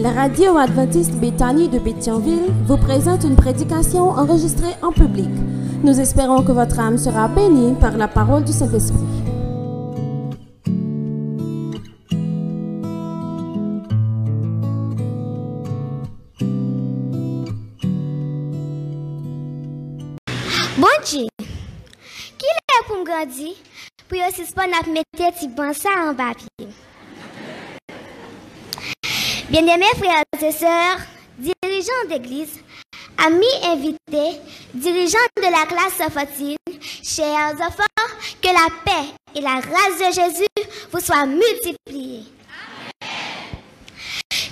La 0.00 0.12
radio 0.12 0.56
adventiste 0.56 1.12
Béthanie 1.16 1.68
de 1.68 1.78
Béthionville 1.78 2.50
vous 2.64 2.78
présente 2.78 3.22
une 3.22 3.36
prédication 3.36 4.08
enregistrée 4.08 4.72
en 4.80 4.92
public. 4.92 5.28
Nous 5.84 6.00
espérons 6.00 6.42
que 6.42 6.52
votre 6.52 6.80
âme 6.80 6.96
sera 6.96 7.28
bénie 7.28 7.74
par 7.74 7.98
la 7.98 8.08
parole 8.08 8.42
du 8.42 8.50
Saint-Esprit. 8.50 8.96
Bon 20.78 20.86
Dieu, 21.04 21.26
qui 22.38 22.46
est 22.46 22.86
pour 22.86 22.96
me 22.96 23.04
grandir? 23.04 23.52
Pour 24.08 24.18
aussi 24.26 24.50
pas 24.54 24.66
n'a 24.66 24.78
mettre 24.90 25.54
bon 25.54 25.74
ça 25.74 25.90
en 26.08 26.14
papier. 26.14 26.89
Bien-aimés 29.50 29.84
frères 29.98 30.22
et 30.40 30.52
sœurs, 30.52 30.98
dirigeants 31.36 32.08
d'église, 32.08 32.60
amis 33.18 33.44
invités, 33.64 34.40
dirigeants 34.72 35.18
de 35.38 35.42
la 35.42 35.66
classe 35.66 36.08
fatine, 36.12 36.56
chers 37.02 37.54
enfants, 37.54 37.82
que 38.40 38.46
la 38.46 38.68
paix 38.84 39.08
et 39.34 39.40
la 39.40 39.60
grâce 39.60 39.98
de 39.98 40.20
Jésus 40.20 40.70
vous 40.92 41.00
soient 41.00 41.26
multipliées. 41.26 42.26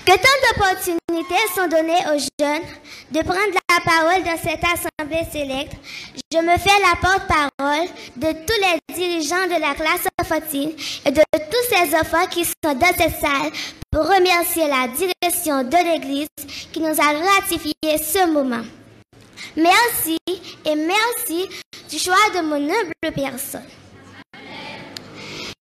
Que 0.04 0.16
tant 0.16 0.38
d'opportunités 0.42 1.46
sont 1.54 1.68
données 1.68 2.04
aux 2.12 2.18
jeunes 2.42 2.62
de 3.12 3.20
prendre 3.20 3.56
parole 3.80 4.22
dans 4.24 4.36
cette 4.36 4.62
assemblée 4.64 5.26
sélecte, 5.30 5.74
je 6.32 6.38
me 6.38 6.58
fais 6.58 6.78
la 6.80 6.96
porte-parole 7.00 7.88
de 8.16 8.32
tous 8.46 8.60
les 8.60 8.94
dirigeants 8.94 9.46
de 9.46 9.60
la 9.60 9.74
classe 9.74 10.06
fatine 10.24 10.72
et 11.04 11.10
de 11.10 11.22
tous 11.50 11.74
ces 11.74 11.94
enfants 11.94 12.26
qui 12.30 12.44
sont 12.44 12.74
dans 12.74 12.94
cette 12.96 13.20
salle 13.20 13.50
pour 13.90 14.02
remercier 14.04 14.68
la 14.68 14.88
direction 14.88 15.64
de 15.64 15.90
l'Église 15.90 16.28
qui 16.72 16.80
nous 16.80 17.00
a 17.00 17.34
ratifié 17.34 17.72
ce 17.82 18.30
moment. 18.30 18.64
Merci 19.56 20.18
et 20.28 20.74
merci 20.74 21.48
du 21.88 21.98
choix 21.98 22.14
de 22.34 22.40
mon 22.40 22.56
humble 22.56 23.14
personne. 23.14 23.62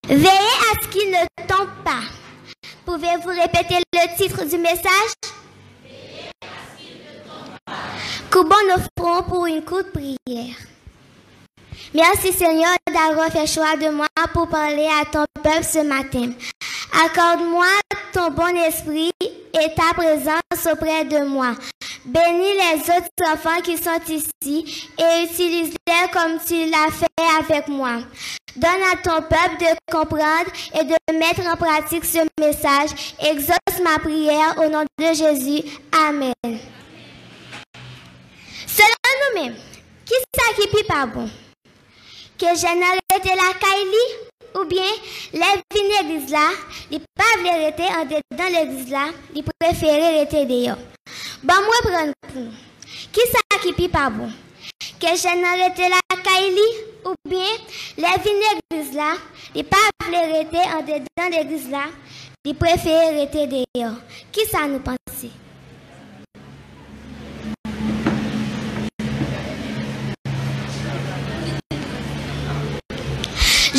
Veillez 0.06 0.28
à 0.28 0.82
ce 0.82 0.88
qu'il 0.88 1.10
ne 1.10 1.46
tombe 1.46 1.68
pas. 1.84 2.02
Pouvez-vous 2.84 3.28
répéter 3.28 3.76
le 3.92 4.16
titre 4.16 4.44
du 4.44 4.58
message? 4.58 5.12
Coubons 8.30 8.56
nos 8.68 8.82
fronts 8.98 9.22
pour 9.22 9.46
une 9.46 9.62
courte 9.62 9.90
prière. 9.90 10.56
Merci 11.94 12.32
Seigneur 12.32 12.76
d'avoir 12.86 13.30
fait 13.30 13.46
choix 13.46 13.74
de 13.76 13.88
moi 13.88 14.06
pour 14.34 14.48
parler 14.48 14.86
à 15.00 15.06
ton 15.06 15.24
peuple 15.42 15.64
ce 15.64 15.78
matin. 15.78 16.32
Accorde-moi 17.04 17.66
ton 18.12 18.30
bon 18.30 18.54
esprit 18.56 19.10
et 19.22 19.74
ta 19.74 19.94
présence 19.94 20.72
auprès 20.72 21.06
de 21.06 21.24
moi. 21.24 21.54
Bénis 22.04 22.52
les 22.52 22.80
autres 22.82 23.32
enfants 23.32 23.62
qui 23.62 23.78
sont 23.78 24.00
ici 24.08 24.88
et 24.98 25.24
utilise-les 25.24 26.10
comme 26.12 26.38
tu 26.46 26.66
l'as 26.70 26.92
fait 26.92 27.06
avec 27.40 27.68
moi. 27.68 28.00
Donne 28.56 28.82
à 28.92 28.96
ton 29.02 29.22
peuple 29.22 29.58
de 29.60 29.92
comprendre 29.92 30.50
et 30.78 30.84
de 30.84 31.18
mettre 31.18 31.46
en 31.46 31.56
pratique 31.56 32.04
ce 32.04 32.18
message. 32.38 33.14
Exauce 33.20 33.82
ma 33.82 33.98
prière 33.98 34.54
au 34.58 34.68
nom 34.68 34.84
de 34.98 35.14
Jésus. 35.14 35.62
Amen. 35.92 36.58
Selon 38.78 39.34
nous-mêmes, 39.34 39.56
qui 40.06 40.14
s'acquit 40.36 40.84
pas 40.84 41.04
bon? 41.04 41.28
Que 42.38 42.46
j'ai 42.54 42.68
arrêté 42.68 43.30
la 43.34 43.52
caille 43.58 43.98
ou 44.54 44.64
bien 44.66 44.84
les 45.32 45.40
vignes 45.74 46.30
là, 46.30 46.50
les 46.88 47.00
pas 47.00 47.24
veulent 47.38 47.64
rester 47.64 47.82
en 47.82 48.04
dedans 48.04 48.60
l'église 48.60 48.92
là, 48.92 49.06
ils 49.34 49.42
préfèrent 49.42 50.20
rester 50.20 50.46
dehors. 50.46 50.78
Bon, 51.42 51.54
moi 51.54 51.74
prendre 51.82 52.12
pour. 52.22 52.52
Qui 53.12 53.20
s'acquit 53.32 53.88
pas 53.88 54.10
bon? 54.10 54.30
Que 55.00 55.08
j'ai 55.16 55.44
arrêté 55.44 55.88
la 55.88 56.16
caille 56.22 56.60
ou 57.04 57.14
bien 57.28 57.46
les 57.96 58.22
vignes 58.22 58.94
là, 58.94 59.14
les 59.56 59.64
pas 59.64 59.76
veulent 60.04 60.32
rester 60.34 60.70
en 60.72 60.82
dedans 60.82 61.36
l'église 61.36 61.68
là, 61.68 61.86
ils 62.44 62.54
préfèrent 62.54 63.12
rester 63.12 63.48
dehors. 63.48 63.94
Qui 64.30 64.46
ça 64.46 64.68
nous 64.68 64.78
pense? 64.78 64.94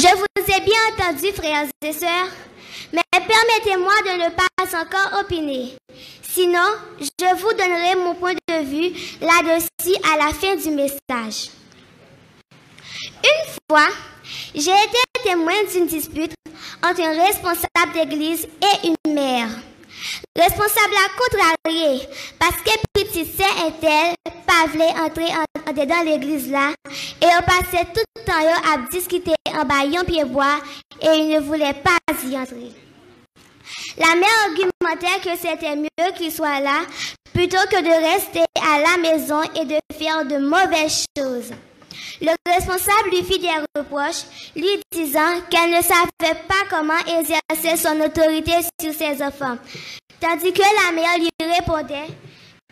Je 0.01 0.15
vous 0.15 0.55
ai 0.55 0.61
bien 0.61 0.79
entendu, 0.93 1.33
frères 1.33 1.67
et 1.81 1.91
sœurs, 1.91 2.29
mais 2.93 3.01
permettez-moi 3.11 3.91
de 4.05 4.23
ne 4.23 4.29
pas 4.29 4.79
encore 4.79 5.19
opiner. 5.19 5.73
Sinon, 6.21 6.63
je 7.01 7.35
vous 7.35 7.51
donnerai 7.51 7.95
mon 7.97 8.15
point 8.15 8.33
de 8.33 8.63
vue 8.63 8.93
là-dessus 9.19 9.99
à 10.09 10.15
la 10.15 10.33
fin 10.33 10.55
du 10.55 10.69
message. 10.69 11.51
Une 13.25 13.51
fois, 13.69 13.89
j'ai 14.55 14.71
été 14.71 14.99
témoin 15.21 15.65
d'une 15.69 15.87
dispute 15.87 16.31
entre 16.81 17.01
un 17.01 17.21
responsable 17.21 17.93
d'église 17.93 18.45
et 18.45 18.87
une 18.87 19.13
mère. 19.13 19.49
Responsable 20.35 20.93
à 20.95 21.09
contrarier, 21.17 22.07
parce 22.39 22.61
que 22.61 22.71
petit 22.93 23.25
saint 23.25 23.67
et 23.67 23.73
tel 23.81 24.33
pas 24.45 24.67
voulu 24.67 24.83
entrer 24.83 25.31
en, 25.35 25.73
dedans 25.73 26.03
l'église 26.03 26.49
là, 26.49 26.73
et 27.21 27.25
on 27.25 27.43
passait 27.43 27.85
tout 27.93 28.03
le 28.15 28.23
temps 28.23 28.33
à 28.73 28.89
discuter 28.89 29.33
en 29.53 29.65
baillant 29.65 30.03
pied 30.05 30.25
bois, 30.25 30.59
et 31.01 31.07
il 31.17 31.29
ne 31.29 31.39
voulait 31.39 31.73
pas 31.73 31.97
y 32.25 32.37
entrer. 32.37 32.71
La 33.97 34.15
mère 34.15 34.29
argumentait 34.45 35.19
que 35.23 35.37
c'était 35.37 35.75
mieux 35.75 36.11
qu'il 36.17 36.31
soit 36.31 36.59
là, 36.61 36.81
plutôt 37.33 37.57
que 37.69 37.81
de 37.81 38.13
rester 38.13 38.43
à 38.55 38.79
la 38.79 38.97
maison 38.97 39.41
et 39.59 39.65
de 39.65 39.79
faire 39.97 40.25
de 40.25 40.37
mauvaises 40.37 41.05
choses. 41.17 41.51
Le 42.21 42.31
responsable 42.45 43.09
lui 43.11 43.23
fit 43.23 43.39
des 43.39 43.49
reproches, 43.75 44.23
lui 44.55 44.81
disant 44.91 45.41
qu'elle 45.49 45.71
ne 45.71 45.81
savait 45.81 46.39
pas 46.47 46.65
comment 46.69 46.99
exercer 47.17 47.77
son 47.77 47.99
autorité 48.01 48.53
sur 48.81 48.93
ses 48.93 49.21
enfants, 49.23 49.57
tandis 50.19 50.53
que 50.53 50.61
la 50.61 50.91
mère 50.91 51.17
lui 51.17 51.29
répondait 51.39 52.13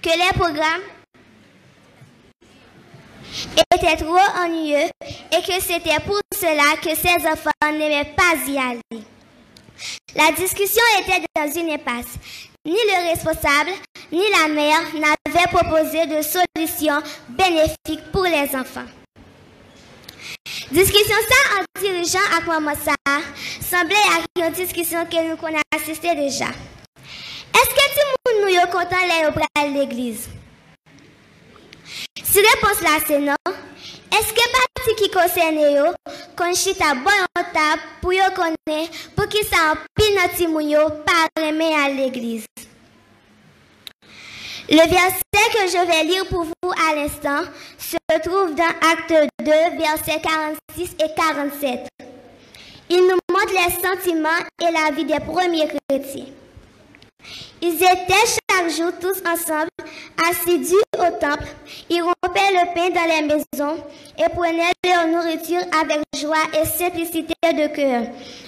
que 0.01 0.09
les 0.09 0.37
programmes 0.37 0.81
étaient 3.73 3.97
trop 3.97 4.17
ennuyeux 4.43 4.89
et 5.31 5.41
que 5.41 5.61
c'était 5.61 5.99
pour 6.05 6.19
cela 6.33 6.75
que 6.81 6.95
ses 6.95 7.27
enfants 7.27 7.51
n'aimaient 7.71 8.13
pas 8.15 8.35
y 8.47 8.57
aller. 8.57 9.03
La 10.15 10.31
discussion 10.31 10.83
était 10.99 11.23
dans 11.35 11.51
une 11.51 11.71
impasse. 11.71 12.17
Ni 12.65 12.73
le 12.73 13.09
responsable, 13.09 13.71
ni 14.11 14.23
la 14.41 14.47
mère 14.53 14.81
n'avaient 14.93 15.47
proposé 15.51 16.05
de 16.05 16.21
solution 16.21 16.95
bénéfique 17.29 18.11
pour 18.11 18.23
les 18.23 18.53
enfants. 18.55 18.85
Diskisyon 20.67 21.23
sa 21.23 21.39
an 21.55 21.63
dirijan 21.79 22.27
ak 22.35 22.43
maman 22.43 22.75
sa, 22.75 22.91
sanble 23.63 23.95
ak 23.95 24.27
yon 24.35 24.51
diskisyon 24.51 25.07
ke 25.07 25.21
nou 25.23 25.39
kon 25.39 25.55
asiste 25.71 26.11
deja. 26.11 26.51
Eske 27.55 27.85
ti 27.95 28.03
moun 28.11 28.41
nou 28.43 28.51
yo 28.51 28.65
kontan 28.73 29.07
le 29.07 29.21
yo 29.23 29.29
pral 29.31 29.71
l'egliz? 29.71 30.25
Si 32.19 32.43
repons 32.43 32.83
la 32.83 32.97
se 32.99 33.15
nan, 33.23 33.55
eske 34.11 34.49
pati 34.57 34.97
ki 34.99 35.07
konsene 35.15 35.71
yo 35.71 35.87
kon 36.35 36.51
chita 36.51 36.91
bon 36.99 37.15
an 37.15 37.47
tab 37.55 37.87
pou 38.03 38.11
yo 38.11 38.27
konen 38.35 38.91
pou 39.15 39.23
ki 39.31 39.47
sa 39.47 39.69
an 39.71 39.87
pil 39.95 40.19
nati 40.19 40.51
moun 40.51 40.67
yo 40.67 40.83
pareme 41.07 41.71
al 41.79 41.95
l'egliz? 41.95 42.43
Le 44.69 44.79
verset 44.79 45.21
que 45.53 45.69
je 45.71 45.87
vais 45.87 46.03
lire 46.03 46.27
pour 46.27 46.43
vous 46.43 46.71
à 46.71 46.93
l'instant 46.93 47.49
se 47.77 47.95
trouve 48.19 48.53
dans 48.53 48.63
Acte 48.63 49.13
2, 49.39 49.51
versets 49.77 50.21
46 50.21 50.95
et 50.99 51.13
47. 51.15 51.87
Il 52.89 52.99
nous 52.99 53.19
montre 53.31 53.53
les 53.53 53.71
sentiments 53.71 54.29
et 54.61 54.71
la 54.71 54.93
vie 54.93 55.05
des 55.05 55.21
premiers 55.21 55.69
chrétiens. 55.69 56.25
Ils 57.61 57.75
étaient 57.75 58.25
chaque 58.57 58.69
jour 58.69 58.91
tous 58.99 59.21
ensemble, 59.29 59.69
assidus 60.29 60.75
au 60.97 61.19
temple. 61.19 61.47
Ils 61.89 62.01
rompaient 62.01 62.51
le 62.51 62.73
pain 62.73 62.89
dans 62.89 63.05
les 63.05 63.21
maisons 63.21 63.83
et 64.17 64.29
prenaient 64.29 64.71
leur 64.83 65.07
nourriture 65.07 65.61
avec 65.79 66.01
joie 66.19 66.35
et 66.59 66.65
simplicité 66.65 67.33
de 67.43 67.67
cœur, 67.67 68.03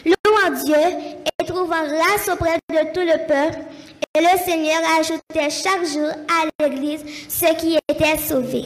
louant 0.05 0.63
Dieu 0.63 0.75
et 0.75 1.45
trouvant 1.45 1.85
grâce 1.85 2.29
auprès 2.31 2.57
de 2.69 2.93
tout 2.93 3.01
le 3.01 3.27
peuple. 3.27 3.59
Et 4.15 4.21
le 4.21 4.39
Seigneur 4.43 4.79
ajoutait 4.99 5.49
chaque 5.49 5.85
jour 5.85 6.09
à 6.09 6.63
l'Église 6.63 7.03
ceux 7.29 7.53
qui 7.55 7.77
étaient 7.87 8.17
sauvés. 8.17 8.65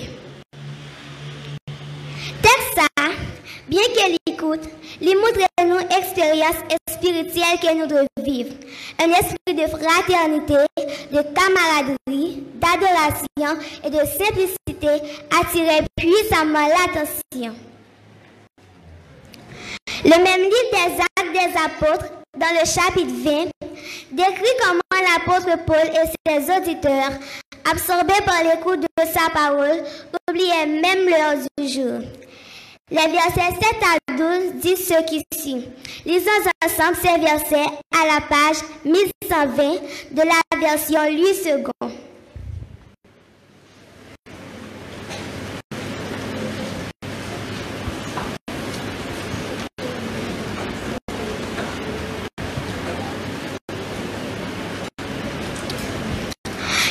ça, 2.75 2.87
bien 3.67 3.81
qu'elle 3.95 4.17
écoute, 4.27 4.61
lui 5.01 5.15
montre 5.15 5.39
nous 5.65 5.79
expérience 5.97 6.57
spirituelle 6.89 7.59
que 7.61 7.75
nous 7.75 7.87
devons 7.87 8.07
vivre. 8.23 8.53
Un 8.99 9.09
esprit 9.11 9.53
de 9.53 9.67
fraternité, 9.67 10.65
de 11.11 11.21
camaraderie, 11.33 12.43
d'adoration 12.55 13.61
et 13.83 13.89
de 13.89 13.99
simplicité 14.05 15.07
attirait 15.39 15.85
puissamment 15.95 16.67
l'attention. 16.67 17.53
Le 20.05 20.23
même 20.23 20.41
livre 20.41 20.71
des 20.71 21.01
actes 21.01 21.33
des 21.33 21.57
apôtres, 21.57 22.11
dans 22.37 22.47
le 22.59 22.65
chapitre 22.65 23.13
20, 23.23 23.49
décrit 24.11 24.55
comment 24.61 25.01
l'apôtre 25.01 25.63
Paul 25.65 25.77
et 25.77 26.29
ses 26.29 26.51
auditeurs, 26.51 27.11
absorbés 27.71 28.21
par 28.25 28.43
l'écoute 28.43 28.81
de 28.81 29.05
sa 29.05 29.29
parole, 29.29 29.83
oubliaient 30.29 30.65
même 30.65 31.07
l'heure 31.07 31.35
du 31.57 31.67
jour. 31.67 32.01
Les 32.93 33.07
versets 33.07 33.57
7 33.59 33.75
à 33.81 34.13
12 34.15 34.61
disent 34.61 34.87
ce 34.87 35.03
qui 35.05 35.23
suit. 35.35 35.67
Lisons 36.05 36.29
ensemble 36.63 36.95
ces 37.01 37.19
versets 37.19 37.65
à 37.91 38.05
la 38.05 38.21
page 38.21 38.57
1120 38.85 40.11
de 40.11 40.21
la 40.21 40.59
version 40.59 41.03
8 41.09 41.33
secondes. 41.33 41.91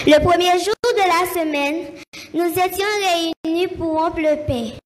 Le 0.05 0.19
premier 0.19 0.59
jour 0.59 0.75
de 0.83 0.99
la 0.99 1.33
semaine, 1.33 1.87
nous 2.35 2.49
étions 2.49 2.85
réunis 3.45 3.69
pour 3.69 4.01
rompre. 4.01 4.82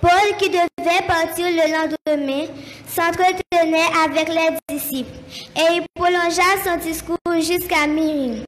Paul, 0.00 0.36
qui 0.38 0.48
devait 0.48 1.06
partir 1.06 1.46
le 1.46 1.72
lendemain, 1.72 2.46
s'entretenait 2.86 3.88
avec 4.04 4.28
les 4.28 4.74
disciples 4.74 5.10
et 5.56 5.74
il 5.74 5.82
prolongea 5.94 6.42
son 6.64 6.76
discours 6.76 7.18
jusqu'à 7.36 7.86
minuit. 7.86 8.44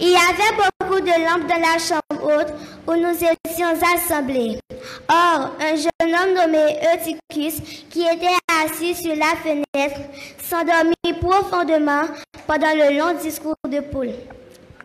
Il 0.00 0.10
y 0.10 0.16
avait 0.16 0.56
beaucoup 0.56 1.00
de 1.00 1.06
lampes 1.06 1.48
dans 1.48 1.60
la 1.60 1.78
chambre 1.78 2.22
haute 2.22 2.52
où 2.86 2.94
nous 2.94 3.14
étions 3.14 3.68
assemblés. 3.94 4.58
Or, 5.08 5.50
un 5.60 5.76
jeune 5.76 6.14
homme 6.14 6.34
nommé 6.34 6.76
Eutychus, 6.92 7.86
qui 7.88 8.02
était 8.02 8.36
assis 8.64 8.94
sur 8.94 9.14
la 9.16 9.34
fenêtre, 9.42 10.00
s'endormit 10.42 11.20
profondément 11.20 12.02
pendant 12.46 12.74
le 12.74 12.98
long 12.98 13.18
discours 13.18 13.54
de 13.68 13.80
Paul. 13.80 14.10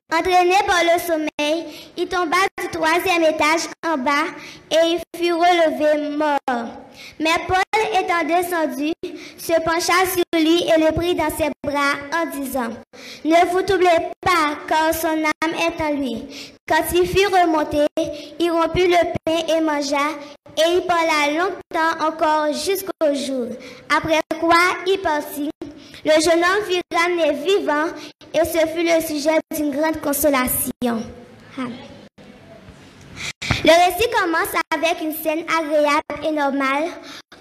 Entraîné 0.10 0.56
par 0.66 0.84
le 0.84 1.00
sommeil, 1.02 1.66
il 1.98 2.08
tomba 2.08 2.38
du 2.62 2.70
troisième 2.70 3.24
étage 3.24 3.68
en 3.86 3.98
bas 3.98 4.28
et 4.72 4.94
il 4.94 5.00
fut 5.18 5.34
relevé 5.34 6.16
mort. 6.16 6.66
Mais 7.20 7.32
Paul, 7.46 7.58
étant 7.92 8.26
descendu, 8.26 8.94
se 9.38 9.54
pencha 9.64 10.06
sur 10.06 10.24
lui 10.34 10.64
et 10.64 10.80
le 10.80 10.94
prit 10.94 11.14
dans 11.14 11.30
ses 11.30 11.52
bras 11.62 11.96
en 12.14 12.40
disant, 12.40 12.70
Ne 13.26 13.52
vous 13.52 13.62
troublez 13.64 13.88
pas, 14.22 14.56
car 14.66 14.94
son 14.94 15.10
âme 15.10 15.54
est 15.54 15.84
en 15.84 15.94
lui. 15.94 16.24
Quand 16.66 16.84
il 16.94 17.06
fut 17.06 17.28
remonté, 17.28 17.86
il 18.40 18.50
rompit 18.50 18.88
le 18.88 19.14
pain 19.26 19.58
et 19.58 19.60
mangea, 19.60 19.98
et 20.58 20.76
il 20.76 20.84
parla 20.88 21.32
longtemps 21.34 22.08
encore 22.08 22.54
jusqu'au 22.54 23.14
jour. 23.14 23.48
Après 23.94 24.22
quoi, 24.40 24.56
il 24.86 25.00
partit 25.00 25.50
le 26.06 26.22
jeune 26.22 26.44
homme 26.44 26.64
fut 26.70 26.82
ramené 26.96 27.34
vivant 27.44 27.88
et 28.34 28.46
ce 28.46 28.60
fut 28.68 28.84
le 28.84 29.02
sujet 29.02 29.40
d'une 29.56 29.72
grande 29.72 30.00
consolation. 30.02 31.04
Le 33.64 33.72
récit 33.72 34.10
commence 34.12 34.54
avec 34.74 35.02
une 35.02 35.14
scène 35.14 35.44
agréable 35.50 36.26
et 36.26 36.32
normale 36.32 36.90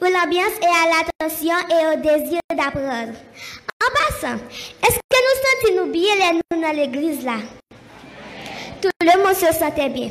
où 0.00 0.04
l'ambiance 0.04 0.58
est 0.60 0.66
à 0.66 0.88
l'attention 0.90 1.54
et 1.70 1.86
au 1.94 2.00
désir 2.00 2.40
d'apprendre. 2.50 3.12
En 3.82 3.90
passant, 3.92 4.38
est-ce 4.82 4.98
que 5.10 5.18
nous 5.20 5.76
sentons 5.76 5.86
bien 5.90 6.14
les 6.14 6.40
nous 6.50 6.62
dans 6.62 6.72
l'église 6.72 7.24
là? 7.24 7.36
Tout 8.80 8.90
le 9.00 9.22
monde 9.22 9.36
se 9.36 9.52
sentait 9.52 9.90
bien. 9.90 10.10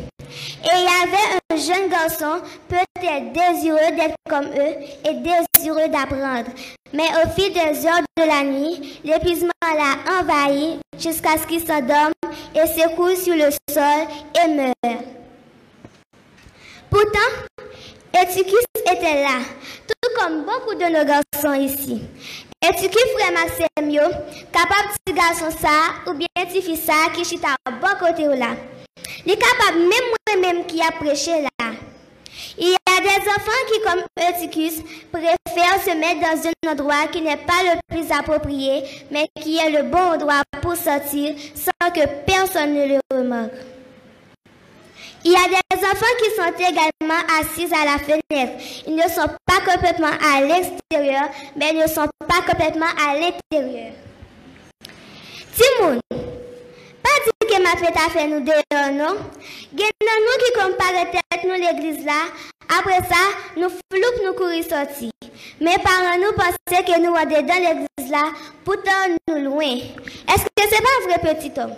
Et 0.65 0.77
il 0.77 0.83
y 0.83 0.87
avait 0.87 1.39
un 1.51 1.57
jeune 1.57 1.89
garçon, 1.89 2.41
peut-être 2.67 3.31
désireux 3.33 3.95
d'être 3.95 4.15
comme 4.27 4.45
eux 4.45 4.75
et 5.05 5.13
désireux 5.13 5.87
d'apprendre. 5.89 6.49
Mais 6.91 7.07
au 7.23 7.29
fil 7.29 7.53
des 7.53 7.85
heures 7.85 8.01
de 8.17 8.23
la 8.23 8.43
nuit, 8.43 8.99
l'épuisement 9.03 9.51
l'a 9.61 10.19
envahi 10.19 10.79
jusqu'à 10.97 11.37
ce 11.37 11.45
qu'il 11.45 11.59
s'endorme 11.59 12.13
et 12.55 12.65
s'écoule 12.65 13.15
sur 13.15 13.35
le 13.35 13.51
sol 13.69 14.07
et 14.43 14.47
meurt. 14.47 15.05
Pourtant, 16.89 17.45
Etikis 18.13 18.55
était 18.91 19.21
là, 19.21 19.41
tout 19.87 20.09
comme 20.19 20.45
beaucoup 20.45 20.73
de 20.73 20.85
nos 20.85 21.05
garçons 21.05 21.61
ici. 21.61 22.01
Etikis 22.63 22.97
frère 23.13 23.33
Maximio, 23.33 24.01
capable 24.51 24.95
de 25.05 25.13
garçon 25.13 25.55
ça, 25.61 26.09
ou 26.09 26.13
bien 26.13 26.27
petit 26.35 26.75
ça 26.75 27.11
qui 27.13 27.23
chita 27.23 27.49
à 27.65 27.71
bon 27.71 27.99
côté 27.99 28.27
ou 28.27 28.31
là. 28.31 28.55
Il 29.25 29.33
est 29.33 29.37
capable, 29.37 29.79
même 29.79 30.14
moi-même 30.35 30.65
qui 30.65 30.81
a 30.81 30.91
prêché 30.91 31.31
là. 31.41 31.71
Il 32.57 32.69
y 32.69 32.73
a 32.73 33.01
des 33.01 33.29
enfants 33.29 33.51
qui, 33.67 33.81
comme 33.81 34.01
Eutychus, 34.19 34.81
préfèrent 35.11 35.83
se 35.83 35.95
mettre 35.97 36.21
dans 36.21 36.49
un 36.49 36.71
endroit 36.71 37.07
qui 37.11 37.21
n'est 37.21 37.37
pas 37.37 37.63
le 37.63 37.79
plus 37.95 38.11
approprié, 38.11 38.83
mais 39.11 39.27
qui 39.41 39.57
est 39.57 39.69
le 39.69 39.83
bon 39.83 40.13
endroit 40.13 40.41
pour 40.61 40.75
sortir 40.75 41.35
sans 41.53 41.91
que 41.91 42.05
personne 42.25 42.73
ne 42.73 42.87
le 42.87 42.99
remarque. 43.11 43.51
Il 45.23 45.31
y 45.31 45.35
a 45.35 45.47
des 45.47 45.77
enfants 45.77 46.05
qui 46.19 46.35
sont 46.35 46.53
également 46.55 47.21
assis 47.39 47.67
à 47.73 47.85
la 47.85 47.97
fenêtre. 47.97 48.53
Ils 48.85 48.95
ne 48.95 49.01
sont 49.01 49.27
pas 49.45 49.59
complètement 49.65 50.07
à 50.07 50.41
l'extérieur, 50.41 51.29
mais 51.55 51.71
ils 51.73 51.79
ne 51.79 51.87
sont 51.87 52.07
pas 52.27 52.41
complètement 52.47 52.85
à 52.85 53.15
l'intérieur. 53.15 53.93
Timoun, 55.55 55.99
que 57.55 57.63
ma 57.63 57.77
fête 57.77 57.95
a 57.95 58.09
fait 58.09 58.27
nous 58.27 58.41
dehors, 58.41 58.91
non? 58.93 59.17
Gen 59.75 59.89
nous 60.01 60.37
qui 60.43 60.51
comparent 60.53 61.11
tête 61.11 61.43
nous 61.43 61.53
l'église 61.53 62.05
là. 62.05 62.27
Après 62.79 62.99
ça, 63.07 63.15
nous 63.57 63.69
floup 63.69 64.23
nous 64.23 64.33
courir 64.33 64.63
sortir. 64.63 65.11
Mes 65.61 65.77
parents 65.77 66.17
nous 66.17 66.33
pensaient 66.33 66.83
que 66.83 66.99
nous 66.99 67.15
allons 67.15 67.47
dans 67.47 67.55
l'église 67.55 68.11
là, 68.11 68.31
pourtant 68.63 68.91
nous 69.27 69.43
loin. 69.43 69.77
Est-ce 70.27 70.43
que 70.43 70.69
c'est 70.69 70.81
pas 70.81 71.19
vrai 71.19 71.35
petit 71.35 71.51
homme? 71.59 71.75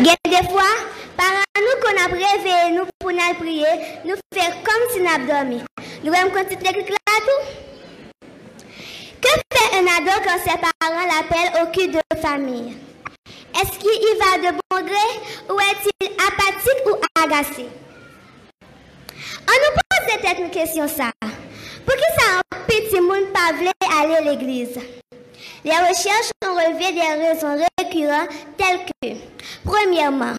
Des 0.00 0.48
fois, 0.48 0.62
parents 1.16 1.42
nous 1.56 1.80
qu'on 1.80 1.96
a 2.02 2.06
réveillé 2.06 2.76
nous 2.76 2.86
pour 2.98 3.10
nous 3.10 3.34
prier, 3.38 3.66
nous 4.04 4.16
faire 4.32 4.56
comme 4.62 4.90
si 4.92 5.00
nous 5.00 5.08
avions 5.08 5.26
dormi. 5.26 5.62
Nous 6.04 6.12
allons 6.12 6.30
continuer 6.30 6.72
l'église 6.72 6.90
là 6.90 7.20
tout? 7.24 7.71
Que 9.22 9.28
fait 9.28 9.76
un 9.76 9.86
ado 9.86 10.20
quand 10.24 10.38
ses 10.42 10.58
parents 10.58 11.06
l'appellent 11.06 11.62
au 11.62 11.70
cul 11.70 11.88
de 11.88 12.20
famille? 12.20 12.76
Est-ce 13.54 13.78
qu'il 13.78 13.88
y 13.88 14.18
va 14.18 14.50
de 14.50 14.56
bon 14.56 14.84
gré 14.84 15.08
ou 15.48 15.60
est-il 15.60 16.10
apathique 16.14 16.84
ou 16.86 16.96
agacé? 17.22 17.66
On 19.46 19.58
nous 19.62 19.74
pose 19.78 20.04
peut-être 20.16 20.40
une 20.40 20.50
question 20.50 20.88
ça. 20.88 21.10
Pour 21.20 21.94
qui 21.94 22.08
ça 22.18 22.40
un 22.40 22.58
petit 22.66 23.00
monde 23.00 23.32
pas 23.32 23.52
aller 24.00 24.14
à 24.14 24.20
l'église? 24.20 24.78
Les 25.64 25.70
recherches 25.70 26.32
ont 26.44 26.54
relevé 26.54 26.92
des 26.92 27.24
raisons 27.24 27.64
récurrentes 27.78 28.30
telles 28.58 28.80
que, 28.86 29.16
premièrement, 29.64 30.34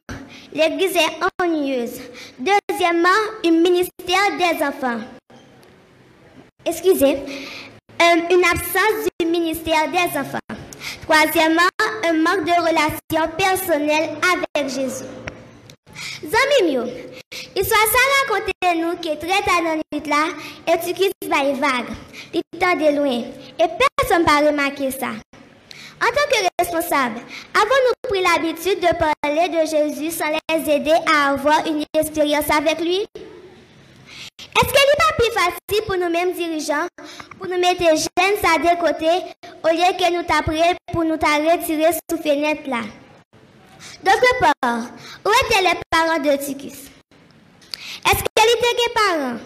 l'église 0.54 0.98
est 0.98 1.42
ennuyeuse. 1.42 2.02
Deuxièmement, 2.38 3.08
un 3.46 3.52
ministère 3.52 4.38
des 4.38 4.62
enfants. 4.62 5.00
Excusez, 6.66 7.18
une 8.30 8.44
absence 8.44 9.10
du 9.20 9.26
ministère 9.26 9.90
des 9.90 10.20
enfants. 10.20 10.40
Troisièmement, 11.04 11.62
un 12.06 12.14
manque 12.14 12.46
de 12.46 12.62
relation 12.62 13.36
personnelle 13.38 14.12
avec 14.22 14.70
Jésus. 14.70 15.06
Zami 16.22 16.78
il 17.56 17.66
soit 17.66 17.76
ça 17.76 18.34
raconter 18.34 18.82
nous 18.82 18.98
qui 18.98 19.10
est 19.10 19.18
très 19.18 19.42
tard 19.44 19.62
dans 19.64 19.76
nuit 19.76 20.10
là, 20.10 20.78
tu 20.86 20.94
quittes 20.94 21.14
vague 21.28 21.58
de 22.80 22.96
loin, 22.98 23.24
et 23.60 23.68
personne 23.98 24.24
n'a 24.24 24.50
remarqué 24.50 24.92
ça. 24.92 25.10
En 26.02 26.08
tant 26.08 26.28
que 26.30 26.48
responsable, 26.60 27.20
avons-nous 27.54 28.10
pris 28.10 28.22
l'habitude 28.22 28.80
de 28.80 28.94
parler 28.96 29.50
de 29.50 29.66
Jésus 29.66 30.12
sans 30.12 30.26
les 30.50 30.72
aider 30.72 30.96
à 31.14 31.32
avoir 31.32 31.66
une 31.66 31.84
expérience 31.94 32.50
avec 32.50 32.80
lui? 32.80 33.06
Est-ce 34.56 34.72
qu'il 34.72 34.86
n'est 34.88 34.98
pas 34.98 35.16
plus 35.18 35.32
facile 35.34 35.86
pour 35.86 35.98
nous-mêmes 35.98 36.34
dirigeants, 36.34 36.88
pour 37.38 37.48
nous 37.48 37.60
mettre 37.60 37.84
jeunes 37.84 38.54
à 38.54 38.60
des 38.60 38.80
côtés, 38.80 39.24
au 39.64 39.70
lieu 39.70 39.98
que 39.98 40.16
nous 40.16 40.24
t'apprenions 40.24 40.76
pour 40.92 41.04
nous 41.04 41.14
retirer 41.14 41.92
sous 42.10 42.18
fenêtre 42.18 42.68
là? 42.68 42.82
D'autre 44.04 44.40
part, 44.40 44.86
où 45.26 45.30
étaient 45.46 45.62
les 45.64 45.80
parents 45.90 46.20
de 46.20 46.38
Ticus? 46.38 46.90
Est-ce 48.06 48.24
qu'il 48.24 48.52
était 48.52 48.76
des 48.76 48.94
parents? 48.94 49.38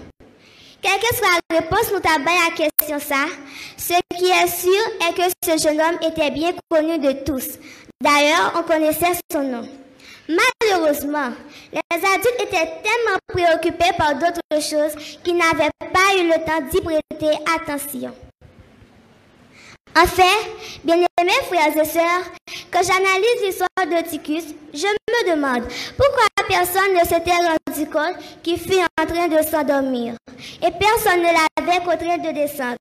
Quelle 0.82 1.00
que 1.00 1.16
soit 1.16 1.40
la 1.50 1.58
réponse, 1.58 1.92
nous 1.92 2.00
t'avons 2.00 2.26
à 2.26 2.50
la 2.50 2.56
question 2.56 3.00
ça. 3.00 3.26
Ce 3.78 3.94
qui 4.16 4.26
est 4.26 4.48
sûr 4.48 4.82
est 5.08 5.14
que 5.14 5.24
ce 5.44 5.64
jeune 5.64 5.82
homme 5.82 5.98
était 6.02 6.32
bien 6.32 6.52
connu 6.70 7.00
de 7.00 7.12
tous. 7.24 7.58
D'ailleurs, 8.02 8.54
on 8.58 8.64
connaissait 8.64 9.14
son 9.32 9.44
nom. 9.44 9.68
Malheureusement, 10.28 11.32
les 11.72 11.98
adultes 11.98 12.42
étaient 12.42 12.72
tellement 12.84 13.18
préoccupés 13.28 13.96
par 13.98 14.16
d'autres 14.16 14.62
choses 14.62 15.18
qu'ils 15.24 15.38
n'avaient 15.38 15.70
pas 15.80 16.16
eu 16.18 16.28
le 16.28 16.46
temps 16.46 16.62
d'y 16.70 16.82
prêter 16.82 17.38
attention. 17.56 18.14
En 19.96 20.06
fait, 20.06 20.52
bien-aimés 20.84 21.44
frères 21.48 21.76
et 21.76 21.86
sœurs, 21.86 22.24
quand 22.72 22.82
j'analyse 22.84 23.42
l'histoire 23.44 23.70
de 23.88 24.08
Ticus, 24.08 24.54
je 24.74 24.86
me 24.86 25.32
demande 25.32 25.64
pourquoi 25.98 26.28
personne 26.48 26.94
ne 26.94 27.00
s'était 27.00 27.32
rendu 27.32 27.90
compte 27.90 28.18
qu'il 28.44 28.60
fut 28.60 28.82
en 29.00 29.06
train 29.06 29.28
de 29.28 29.42
s'endormir 29.44 30.16
et 30.62 30.72
personne 30.72 31.22
ne 31.22 31.32
l'avait 31.66 31.84
contraint 31.84 32.18
de 32.18 32.32
descendre. 32.32 32.78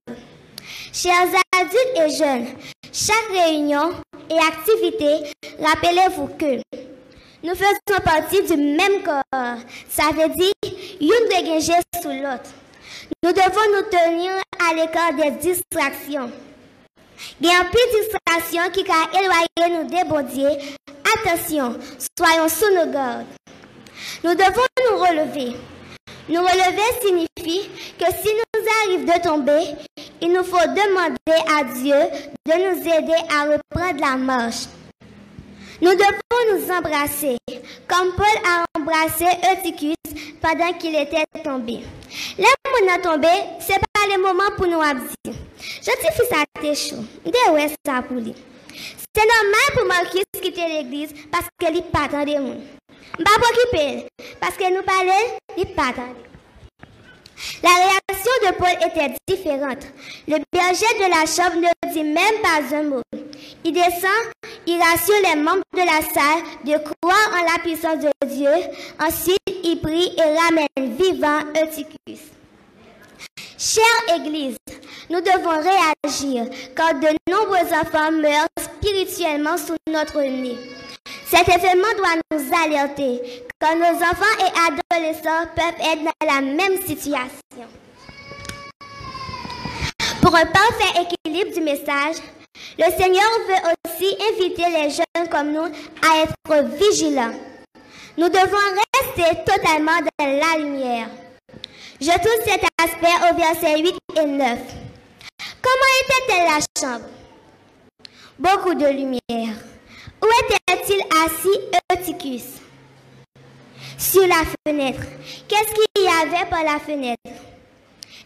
Chers 0.93 1.29
adultes 1.59 2.05
et 2.05 2.11
jeunes, 2.11 2.47
chaque 2.93 3.31
réunion 3.33 3.93
et 4.29 4.38
activité, 4.38 5.31
rappelez-vous 5.61 6.29
que 6.38 6.61
nous 7.47 7.55
faisons 7.55 8.00
partie 8.05 8.43
du 8.43 8.57
même 8.57 9.05
corps. 9.05 9.59
Ça 9.88 10.11
veut 10.11 10.29
dire 10.35 10.53
une 11.00 11.29
dégagée 11.29 11.81
sous 12.03 12.09
l'autre. 12.09 12.50
Nous 13.23 13.33
devons 13.33 13.73
nous 13.73 13.88
tenir 13.88 14.33
à 14.69 14.75
l'écart 14.75 15.15
des 15.15 15.31
distractions. 15.31 16.29
Il 17.41 17.47
y 17.47 17.50
a 17.50 17.62
de 17.62 18.00
distractions 18.00 18.71
qui 18.73 18.81
ont 18.81 19.19
éloigné 19.21 19.81
nous 19.81 19.88
des 19.88 20.76
Attention, 21.15 21.76
soyons 22.19 22.49
sous 22.49 22.75
nos 22.75 22.91
gardes. 22.93 23.26
Nous 24.25 24.35
devons 24.35 24.67
nous 24.91 24.99
relever. 24.99 25.57
Nous 26.29 26.41
relever 26.41 27.00
signifie 27.00 27.71
que 27.97 28.07
si 28.07 28.29
nous 28.35 28.65
arrive 28.83 29.05
de 29.05 29.23
tomber, 29.23 29.76
il 30.21 30.33
nous 30.33 30.43
faut 30.43 30.57
demander 30.57 31.17
à 31.57 31.62
Dieu 31.62 31.95
de 32.45 32.53
nous 32.53 32.81
aider 32.81 33.23
à 33.31 33.45
reprendre 33.45 34.00
la 34.00 34.17
marche. 34.17 34.65
Nous 35.80 35.92
devons 35.92 36.52
nous 36.52 36.71
embrasser, 36.73 37.37
comme 37.87 38.12
Paul 38.16 38.26
a 38.47 38.64
embrassé 38.78 39.26
Eutychus 39.52 39.95
pendant 40.40 40.73
qu'il 40.78 40.95
était 40.95 41.25
tombé. 41.45 41.80
Les 42.38 42.45
moments 42.64 43.02
tombé, 43.02 43.28
ce 43.61 43.73
n'est 43.73 43.78
pas 43.78 44.16
le 44.16 44.23
moment 44.23 44.56
pour 44.56 44.66
nous 44.66 44.80
abdire. 44.80 45.38
Je 45.61 45.90
te 45.90 46.12
fais 46.12 46.25
ça 46.30 46.45
t'es 46.61 46.75
chaud. 46.75 47.04
De 47.25 47.33
ça 47.85 48.00
pour 48.02 48.16
lui? 48.16 48.35
C'est 49.14 49.26
normal 49.26 49.75
pour 49.75 49.85
Marcus 49.87 50.25
quitter 50.40 50.66
l'église 50.66 51.12
parce 51.30 51.47
qu'il 51.59 51.75
n'est 51.75 51.83
pas 51.83 52.09
dans 52.09 52.25
des 52.25 52.38
monde. 52.38 52.62
Pas 53.18 53.30
parce 54.40 54.56
que 54.56 54.75
nous 54.75 54.83
parlons, 54.83 55.38
il 55.56 55.64
n'est 55.64 55.75
pas 55.75 55.92
dans 55.95 56.36
la 57.62 57.69
réaction 57.69 58.33
de 58.47 58.55
Paul 58.57 58.88
était 58.88 59.14
différente. 59.28 59.87
Le 60.26 60.38
berger 60.52 60.87
de 60.99 61.11
la 61.11 61.26
chambre 61.26 61.61
ne 61.61 61.93
dit 61.93 62.05
même 62.05 62.40
pas 62.43 62.76
un 62.76 62.83
mot. 62.85 63.02
Il 63.64 63.73
descend, 63.73 64.11
il 64.66 64.81
rassure 64.81 65.14
les 65.28 65.37
membres 65.37 65.62
de 65.75 65.78
la 65.78 66.00
salle 66.02 66.43
de 66.64 66.78
croire 66.78 67.31
en 67.33 67.52
la 67.52 67.59
puissance 67.62 67.99
de 67.99 68.26
Dieu. 68.26 68.50
Ensuite, 69.00 69.38
il 69.64 69.81
prie 69.81 70.12
et 70.16 70.38
ramène 70.38 70.97
vivant 70.97 71.40
Eutychus. 71.61 72.23
Chère 73.59 74.16
Église, 74.16 74.57
nous 75.11 75.21
devons 75.21 75.61
réagir 75.61 76.47
car 76.75 76.95
de 76.95 77.09
nombreux 77.31 77.73
enfants 77.73 78.12
meurent 78.12 78.47
spirituellement 78.59 79.57
sous 79.57 79.76
notre 79.90 80.21
nez. 80.21 80.57
Cet 81.27 81.49
événement 81.49 81.95
doit 81.97 82.21
nous 82.33 82.65
alerter 82.65 83.45
car 83.61 83.77
nos 83.77 83.97
enfants 83.97 84.37
et 84.41 84.95
adolescents 84.95 85.47
peuvent 85.55 85.81
être 85.81 86.05
dans 86.05 86.27
la 86.27 86.41
même 86.41 86.81
situation. 86.87 87.67
Pour 90.21 90.35
un 90.35 90.47
parfait 90.47 91.03
équilibre 91.03 91.55
du 91.55 91.61
message, 91.61 92.17
le 92.79 92.91
Seigneur 92.91 93.25
veut 93.49 93.73
aussi 93.87 94.17
inviter 94.33 94.65
les 94.71 94.91
jeunes 94.91 95.29
comme 95.31 95.53
nous 95.53 95.67
à 96.03 96.23
être 96.23 96.65
vigilants. 96.77 97.35
Nous 98.19 98.29
devons 98.29 98.57
rester 98.95 99.45
totalement 99.45 100.01
dans 100.01 100.27
la 100.27 100.59
lumière. 100.59 101.09
Je 102.01 102.11
touche 102.11 102.45
cet 102.45 102.63
aspect 102.83 103.31
au 103.31 103.37
verset 103.37 103.81
8 103.81 103.95
et 104.17 104.27
9. 104.27 104.59
Comment 105.63 105.93
était-elle 106.03 106.45
la 106.45 106.61
chambre? 106.81 107.07
Beaucoup 108.39 108.75
de 108.75 108.87
lumière. 108.87 109.57
Où 110.23 110.27
était-il 110.87 111.02
assis 111.25 111.61
Eutychus? 111.93 112.61
Sur 113.99 114.26
la 114.26 114.43
fenêtre. 114.66 115.02
Qu'est-ce 115.49 115.75
qu'il 115.75 116.05
y 116.05 116.09
avait 116.09 116.49
par 116.49 116.62
la 116.62 116.78
fenêtre? 116.78 117.21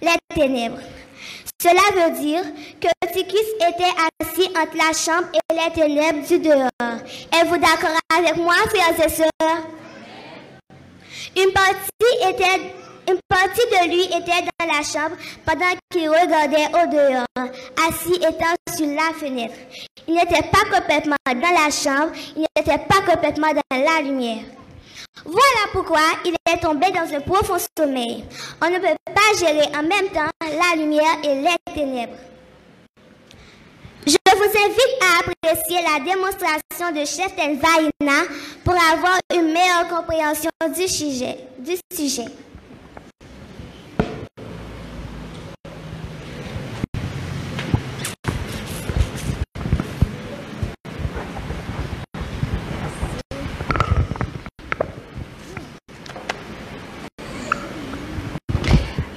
Les 0.03 0.17
ténèbres. 0.35 0.81
Cela 1.61 2.09
veut 2.09 2.21
dire 2.21 2.43
que 2.81 2.89
Eutychus 3.05 3.55
était 3.57 3.95
assis 4.21 4.49
entre 4.49 4.77
la 4.77 4.93
chambre 4.93 5.29
et 5.35 5.55
les 5.55 5.73
ténèbres 5.73 6.27
du 6.27 6.39
dehors. 6.39 6.71
Êtes-vous 7.33 7.59
d'accord 7.59 7.91
avec 8.17 8.37
moi, 8.37 8.55
frères 8.69 9.07
et 9.07 9.09
sœurs? 9.09 9.31
Une 11.37 11.53
partie 11.53 12.29
était 12.29 12.73
une 13.11 13.21
partie 13.29 13.67
de 13.71 13.89
lui 13.89 14.05
était 14.05 14.47
dans 14.59 14.67
la 14.67 14.83
chambre 14.83 15.17
pendant 15.45 15.67
qu'il 15.91 16.09
regardait 16.09 16.69
au 16.69 16.87
dehors, 16.91 17.51
assis 17.89 18.15
étant 18.17 18.55
sur 18.75 18.87
la 18.87 19.13
fenêtre. 19.19 19.55
Il 20.07 20.15
n'était 20.15 20.49
pas 20.49 20.65
complètement 20.71 21.17
dans 21.27 21.35
la 21.35 21.71
chambre, 21.71 22.13
il 22.37 22.47
n'était 22.57 22.79
pas 22.79 23.01
complètement 23.07 23.53
dans 23.53 23.79
la 23.79 24.03
lumière. 24.03 24.45
Voilà 25.25 25.67
pourquoi 25.73 26.01
il 26.25 26.35
est 26.49 26.61
tombé 26.61 26.87
dans 26.91 27.15
un 27.15 27.21
profond 27.21 27.57
sommeil. 27.79 28.25
On 28.63 28.71
ne 28.71 28.79
peut 28.79 28.97
pas 29.07 29.39
gérer 29.39 29.67
en 29.77 29.83
même 29.83 30.09
temps 30.13 30.31
la 30.41 30.81
lumière 30.81 31.19
et 31.25 31.35
les 31.35 31.75
ténèbres. 31.75 32.17
Je 34.07 34.17
vous 34.35 34.45
invite 34.45 34.97
à 35.03 35.21
apprécier 35.21 35.79
la 35.83 36.01
démonstration 36.03 36.91
de 36.93 37.05
Chef 37.05 37.37
Vaina 37.37 38.23
pour 38.65 38.75
avoir 38.75 39.19
une 39.35 39.53
meilleure 39.53 39.89
compréhension. 39.89 40.51
Du 40.69 40.87
sujet. 40.87 41.37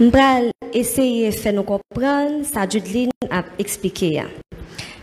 Vais 0.09 0.51
essayer 0.73 1.29
de 1.29 1.35
faire 1.35 1.53
nous 1.53 1.63
comprendre 1.63 2.43
ça 2.43 2.67
Judeline 2.67 3.11
a 3.29 3.43
expliqué. 3.59 4.23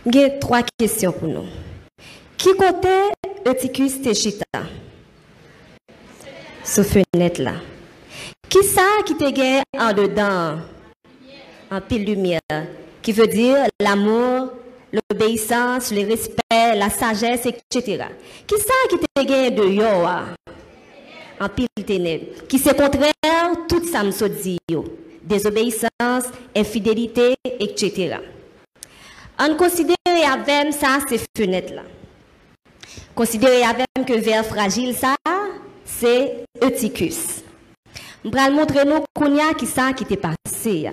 J'ai 0.05 0.39
trois 0.39 0.63
questions 0.77 1.11
pour 1.11 1.27
nous. 1.27 1.45
Qui 2.37 2.49
côté 2.55 2.89
Eutychus 3.47 4.01
Techita? 4.01 4.45
Ce 6.63 6.83
fenêtre 6.83 7.41
là. 7.41 7.53
Qui 8.49 8.63
ça 8.63 8.81
qui 9.05 9.15
te 9.15 9.29
gagne 9.29 9.63
en 9.77 9.93
dedans? 9.93 10.59
En 11.71 11.81
pile 11.81 12.05
lumière. 12.05 12.39
Qui 13.01 13.13
veut 13.13 13.27
dire 13.27 13.67
l'amour, 13.79 14.49
l'obéissance, 14.91 15.91
le 15.91 16.07
respect, 16.07 16.75
la 16.75 16.89
sagesse, 16.89 17.45
etc. 17.45 18.05
Qui 18.45 18.55
ça 18.57 18.73
qui 18.89 18.97
te 18.97 19.23
gagne 19.23 19.55
de 19.55 19.65
yo? 19.65 19.85
en 21.41 21.49
pile 21.49 21.67
ténèbres, 21.85 22.25
qui 22.47 22.59
se 22.59 22.69
contraire 22.69 23.11
tout 23.67 23.83
ça 23.85 24.03
me 24.03 24.11
dit 24.41 24.57
désobéissance, 25.23 26.25
infidélité, 26.55 27.35
etc. 27.59 28.17
On 29.39 29.55
considère 29.55 29.95
avec 30.07 30.73
ça 30.73 30.99
ces 31.07 31.19
fenêtres 31.37 31.73
là. 31.73 31.83
Considérez 33.15 33.63
avec 33.63 33.87
que 34.05 34.19
vers 34.19 34.45
fragile 34.45 34.95
ça, 34.95 35.15
c'est 35.85 36.45
Eutychus. 36.61 37.43
Je 38.23 38.29
vais 38.29 38.51
montrer 38.51 38.85
nous 38.85 39.03
qu'on 39.13 39.53
qui 39.53 39.65
ça 39.65 39.93
qui 39.93 40.05
t'est 40.05 40.17
passé. 40.17 40.91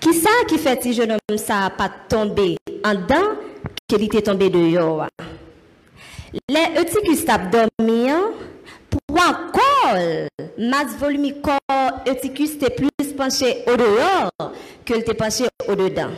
Qui 0.00 0.12
ça 0.14 0.30
qui 0.48 0.58
fait 0.58 0.82
si 0.82 0.92
jeune 0.92 1.12
homme 1.12 1.38
ça 1.38 1.70
pas 1.76 1.90
tomber 2.08 2.56
en 2.84 2.94
dedans 2.94 3.36
qu'il 3.88 4.02
était 4.02 4.22
tombé 4.22 4.50
dehors. 4.50 5.06
Les 6.48 6.80
Eutychus 6.80 7.24
dormi 7.50 8.10
Trois 9.14 9.36
col, 9.52 10.28
masse 10.58 10.96
volumique 10.98 11.40
corps 11.40 12.00
Eutychus 12.08 12.54
était 12.56 12.70
plus 12.70 13.12
penché 13.16 13.62
au 13.68 13.76
dehors 13.76 14.52
que 14.84 14.94
était 14.94 15.14
penché 15.14 15.44
au 15.68 15.76
dedans. 15.76 16.10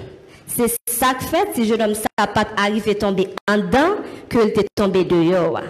C'est 0.47 0.75
ça 0.89 1.13
que 1.13 1.25
fait 1.25 1.49
si 1.55 1.67
je 1.67 1.75
homme 1.75 1.95
ça 1.95 2.27
pas 2.27 2.47
arrivé 2.57 2.95
tomber 2.95 3.29
en 3.51 3.59
dedans 3.59 3.97
que 4.31 4.39
était 4.49 4.67
tombé 4.75 5.05
dehors. 5.05 5.61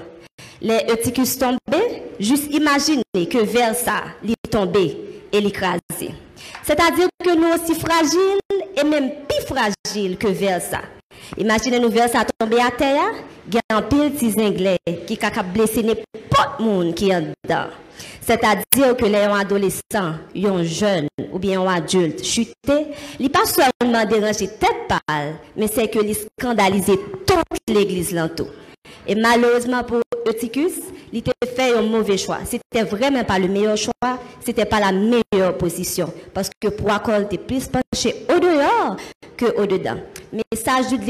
Les 0.60 0.86
Eutychus 0.88 1.36
tombaient, 1.36 2.04
juste 2.20 2.54
imaginez 2.54 3.02
que 3.28 3.38
vers 3.38 3.74
ça, 3.74 4.04
il 4.22 4.36
tombé 4.48 4.96
et 5.32 5.40
l'écrasé. 5.40 6.14
C'est-à-dire 6.62 7.08
que 7.24 7.34
nous 7.34 7.48
aussi 7.48 7.74
fragiles 7.74 8.38
et 8.76 8.84
même 8.84 9.10
plus 9.28 9.44
fragiles 9.46 10.16
que 10.16 10.28
vers 10.28 10.62
ça. 10.62 10.82
Imaginez 11.36 11.80
nous 11.80 11.90
vers 11.90 12.08
ça 12.08 12.24
tomber 12.38 12.60
à 12.60 12.70
terre, 12.70 13.12
il 13.48 13.54
y 13.54 13.58
a 13.58 13.76
un 13.76 13.80
de 13.80 14.40
anglais 14.40 14.78
qui 15.06 15.18
a 15.22 15.42
blessé 15.42 15.82
n'importe 15.82 16.60
monde 16.60 16.94
qui 16.94 17.10
est 17.10 17.20
dedans. 17.20 17.66
C'est-à-dire 18.20 18.96
que 18.96 19.04
les 19.04 19.16
adolescents, 19.16 20.14
les 20.34 20.64
jeunes 20.64 21.08
ou 21.32 21.38
bien 21.38 21.62
les 21.62 21.68
adultes 21.68 22.24
chutés, 22.24 22.86
ils 23.18 23.30
pas 23.30 23.44
seulement 23.44 24.04
dérangé 24.04 24.48
tête 24.48 24.88
pâle, 24.88 25.36
mais 25.56 25.68
c'est 25.68 25.88
que 25.88 26.00
ils 26.00 26.16
scandalisé 26.40 26.98
toute 27.26 27.42
l'église. 27.68 28.16
Et 29.06 29.14
malheureusement 29.14 29.84
pour 29.84 30.00
Eutychus, 30.26 30.85
il 31.12 31.22
a 31.42 31.46
fait 31.46 31.76
un 31.76 31.82
mauvais 31.82 32.16
choix. 32.16 32.38
C'était 32.44 32.84
vraiment 32.84 33.24
pas 33.24 33.38
le 33.38 33.48
meilleur 33.48 33.76
choix, 33.76 34.18
c'était 34.44 34.64
pas 34.64 34.80
la 34.80 34.92
meilleure 34.92 35.56
position. 35.56 36.12
Parce 36.34 36.50
que 36.60 36.68
pour 36.68 36.90
accord 36.90 37.20
était 37.20 37.38
plus 37.38 37.68
penché 37.68 38.26
au 38.34 38.38
dehors 38.38 38.96
que 39.36 39.46
au 39.60 39.66
dedans. 39.66 39.96
Mais 40.32 40.42
ça 40.54 40.76
ajoute 40.76 41.02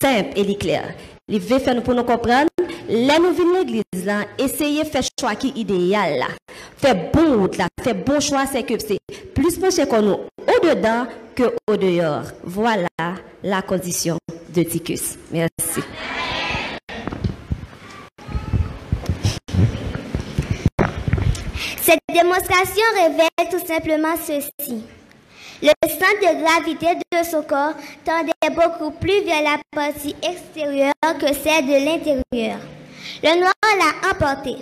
simple 0.00 0.30
et 0.36 0.56
clair. 0.56 0.94
Il 1.28 1.40
veut 1.40 1.58
faire 1.58 1.82
pour 1.82 1.94
nous 1.94 2.04
comprendre. 2.04 2.48
Là, 2.88 3.18
nous 3.18 3.34
venons 3.34 3.58
l'église, 3.58 4.06
là, 4.06 4.24
essayer 4.38 4.82
de 4.82 4.88
faire 4.88 5.02
choix 5.20 5.34
qui 5.34 5.48
est 5.48 5.60
idéal, 5.60 6.18
là. 6.18 6.26
Faire 6.78 7.10
bon 7.12 7.46
là, 7.58 7.66
faire 7.82 7.94
bon 7.94 8.18
choix, 8.18 8.46
c'est 8.50 8.62
que 8.62 8.78
c'est 8.78 8.98
plus 9.34 9.58
penché 9.58 9.86
qu'on 9.86 10.02
nous 10.02 10.12
au 10.14 10.66
dedans 10.66 11.06
que 11.34 11.54
au 11.68 11.76
dehors. 11.76 12.24
Voilà 12.44 12.88
la 13.42 13.62
condition 13.62 14.16
de 14.54 14.62
Ticus. 14.62 15.18
Merci. 15.30 15.82
Cette 21.88 22.00
démonstration 22.12 22.84
révèle 22.96 23.50
tout 23.50 23.66
simplement 23.66 24.14
ceci. 24.18 24.82
Le 25.62 25.70
centre 25.88 26.20
de 26.20 26.42
gravité 26.42 26.86
de 26.96 27.24
son 27.24 27.42
corps 27.42 27.72
tendait 28.04 28.54
beaucoup 28.54 28.90
plus 28.90 29.22
vers 29.22 29.42
la 29.42 29.56
partie 29.74 30.14
extérieure 30.22 30.92
que 31.18 31.32
celle 31.32 31.64
de 31.64 31.86
l'intérieur. 31.86 32.58
Le 33.22 33.40
noir 33.40 33.54
l'a 33.78 34.10
emporté. 34.10 34.56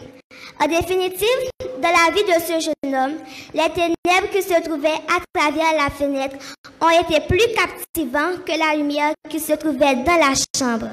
En 0.63 0.69
définitive, 0.69 1.51
dans 1.83 1.89
la 1.89 2.15
vie 2.15 2.23
de 2.23 2.41
ce 2.41 2.61
jeune 2.61 2.95
homme, 2.95 3.17
les 3.55 3.71
ténèbres 3.71 4.31
qui 4.33 4.43
se 4.43 4.63
trouvaient 4.63 5.03
à 5.09 5.21
travers 5.35 5.83
la 5.83 5.91
fenêtre 5.91 6.37
ont 6.81 6.91
été 6.91 7.23
plus 7.27 7.53
captivantes 7.57 8.45
que 8.45 8.57
la 8.57 8.77
lumière 8.77 9.15
qui 9.29 9.41
se 9.41 9.55
trouvait 9.55 9.97
dans 9.97 10.15
la 10.15 10.33
chambre. 10.57 10.91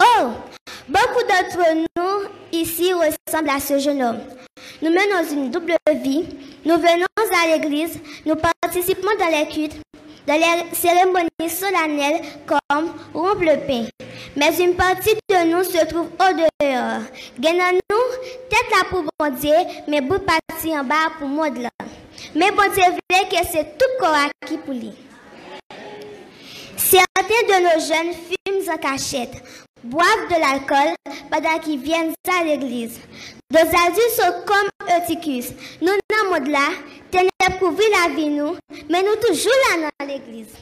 Oh, 0.00 0.28
beaucoup 0.88 1.24
d'entre 1.26 1.74
nous 1.74 2.37
ici 2.52 2.92
ressemblent 2.92 3.50
à 3.50 3.60
ce 3.60 3.78
jeune 3.78 4.02
homme. 4.02 4.20
Nous 4.82 4.90
menons 4.90 5.30
une 5.32 5.50
double 5.50 5.76
vie. 6.02 6.24
Nous 6.64 6.76
venons 6.76 7.06
à 7.16 7.56
l'église, 7.56 7.98
nous 8.26 8.34
participons 8.34 9.08
dans 9.18 9.28
les 9.30 9.46
cultes, 9.46 9.80
dans 10.26 10.34
les 10.34 10.74
cérémonies 10.74 11.48
solennelles 11.48 12.20
comme 12.46 12.92
rompre 13.14 13.40
le 13.42 13.66
pain. 13.66 13.86
Mais 14.36 14.54
une 14.58 14.74
partie 14.74 15.14
de 15.30 15.50
nous 15.50 15.64
se 15.64 15.86
trouve 15.86 16.08
au 16.08 16.32
dehors. 16.34 17.00
Gagnons-nous 17.38 18.28
tête 18.50 18.70
là 18.70 18.84
pour 18.90 19.02
bon 19.02 19.30
Dieu, 19.40 19.54
mais 19.86 20.00
bout 20.00 20.18
parti 20.18 20.76
en 20.76 20.84
bas 20.84 21.12
pour 21.18 21.28
moi 21.28 21.48
là. 21.50 21.70
Mais 22.34 22.50
bon 22.50 22.70
Dieu 22.74 22.84
voulait 22.84 23.28
que 23.30 23.46
c'est 23.50 23.78
tout 23.78 23.98
corps 23.98 24.16
acquis 24.42 24.58
pour 24.58 24.74
lui. 24.74 24.92
Certains 26.76 27.46
de 27.48 27.62
nos 27.62 27.80
jeunes 27.80 28.14
fument 28.14 28.74
en 28.74 28.78
cachette, 28.78 29.42
boivent 29.84 30.28
de 30.28 30.40
l'alcool 30.40 30.94
pendant 31.30 31.58
qu'ils 31.58 31.80
viennent 31.80 32.12
à 32.28 32.44
l'église. 32.44 33.00
Nos 33.50 33.60
adultes 33.60 34.16
sont 34.16 34.44
comme 34.46 34.68
Eutychus. 34.88 35.54
Nous 35.80 35.92
n'avons 36.10 36.44
de 36.44 36.50
là, 36.50 36.68
ténèbres 37.10 37.58
couvrir 37.58 37.88
la 38.02 38.14
vie 38.14 38.28
nous, 38.28 38.56
mais 38.90 39.02
nous 39.02 39.16
toujours 39.26 39.52
là 39.70 39.88
dans 40.00 40.06
l'église. 40.06 40.54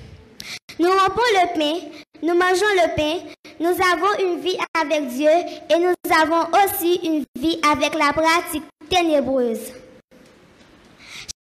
Nous 0.79 0.91
rompons 0.91 1.23
le 1.33 1.59
pain, 1.59 1.87
nous 2.23 2.35
mangeons 2.35 2.75
le 2.75 2.95
pain, 2.95 3.19
nous 3.59 3.69
avons 3.69 4.19
une 4.21 4.41
vie 4.41 4.59
avec 4.79 5.09
Dieu 5.09 5.31
et 5.71 5.79
nous 5.79 5.95
avons 6.15 6.49
aussi 6.65 7.01
une 7.03 7.25
vie 7.41 7.59
avec 7.69 7.95
la 7.95 8.13
pratique 8.13 8.65
ténébreuse. 8.91 9.73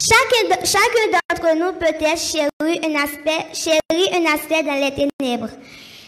Chacun, 0.02 1.12
d'entre 1.12 1.56
nous 1.56 1.74
peut-être 1.74 2.20
chéri 2.20 2.50
un 2.62 2.96
aspect, 2.96 3.46
chéri 3.54 4.10
un 4.14 4.34
aspect 4.34 4.64
dans 4.64 4.76
les 4.76 5.10
ténèbres. 5.20 5.50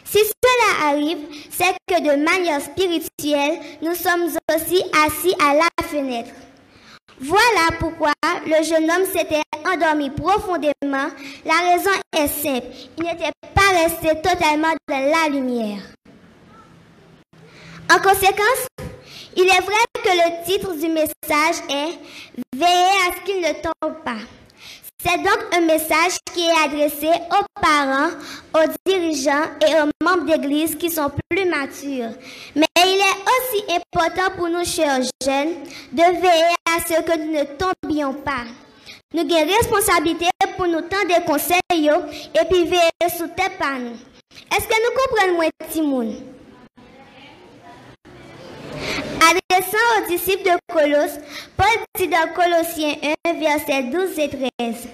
Si 0.10 0.20
cela 0.20 0.90
arrive, 0.90 1.18
c'est 1.52 1.76
que 1.86 2.02
de 2.02 2.24
manière 2.24 2.62
spirituelle, 2.62 3.60
nous 3.82 3.94
sommes 3.94 4.30
aussi 4.56 4.82
assis 5.06 5.36
à 5.44 5.56
la 5.56 5.88
fenêtre. 5.88 6.32
Voilà 7.20 7.76
pourquoi 7.80 8.14
le 8.46 8.64
jeune 8.64 8.90
homme 8.90 9.06
s'était 9.06 9.42
endormi 9.66 10.10
profondément. 10.12 11.10
La 11.46 11.72
raison 11.72 11.90
est 12.16 12.28
simple. 12.28 12.68
Il 12.98 13.04
n'était 13.04 13.32
pas 13.54 13.84
resté 13.84 14.22
totalement 14.22 14.74
dans 14.88 15.12
la 15.12 15.28
lumière. 15.30 15.82
En 17.92 18.00
conséquence, 18.00 18.68
il 19.36 19.46
est 19.46 19.62
vrai 19.62 19.84
que 19.94 20.10
le 20.10 20.46
titre 20.46 20.74
du 20.74 20.88
message 20.88 21.64
est 21.70 21.98
Veillez 22.56 22.98
à 23.08 23.14
ce 23.16 23.26
qu'il 23.26 23.42
ne 23.42 23.54
tombe 23.54 24.04
pas. 24.04 24.22
C'est 25.00 25.18
donc 25.18 25.38
un 25.54 25.62
message 25.62 26.18
qui 26.34 26.42
est 26.42 26.66
adressé 26.66 27.08
aux 27.08 27.62
parents, 27.62 28.10
aux 28.56 28.68
dirigeants 28.84 29.46
et 29.62 29.76
aux 29.82 29.92
membres 30.04 30.26
d'église 30.26 30.76
qui 30.76 30.90
sont 30.90 31.12
plus 31.30 31.46
matures. 31.46 32.10
Mais 32.56 32.66
il 32.78 33.00
est 33.00 33.22
aussi 33.30 33.76
important 33.76 34.36
pour 34.36 34.50
nous, 34.50 34.66
chers 34.66 35.04
jeunes, 35.24 35.54
de 35.92 36.02
veiller 36.02 36.56
à 36.66 36.80
ce 36.80 37.02
que 37.04 37.18
nous 37.20 37.32
ne 37.32 37.44
tombions 37.44 38.14
pas. 38.16 38.46
Nous 39.14 39.22
avons 39.22 39.54
responsabilité 39.58 40.26
pour 40.58 40.66
nous 40.66 40.82
tendre 40.82 41.08
des 41.08 41.24
conseils 41.26 41.60
et 41.72 42.46
puis 42.50 42.64
veiller 42.64 43.16
sous 43.16 43.28
tes 43.28 43.50
par 43.60 43.78
nous. 43.78 43.98
Est-ce 44.52 44.68
que 44.68 44.76
nous 44.82 44.94
comprenons? 44.96 45.38
Adressant 49.58 49.78
aux 49.98 50.08
disciples 50.08 50.44
de 50.44 50.74
Colosse, 50.74 51.18
Paul 51.56 51.66
dit 51.98 52.08
dans 52.08 52.32
Colossiens 52.36 52.96
1, 53.26 53.34
versets 53.40 53.84
12 53.84 54.20
et 54.20 54.30
13. 54.30 54.88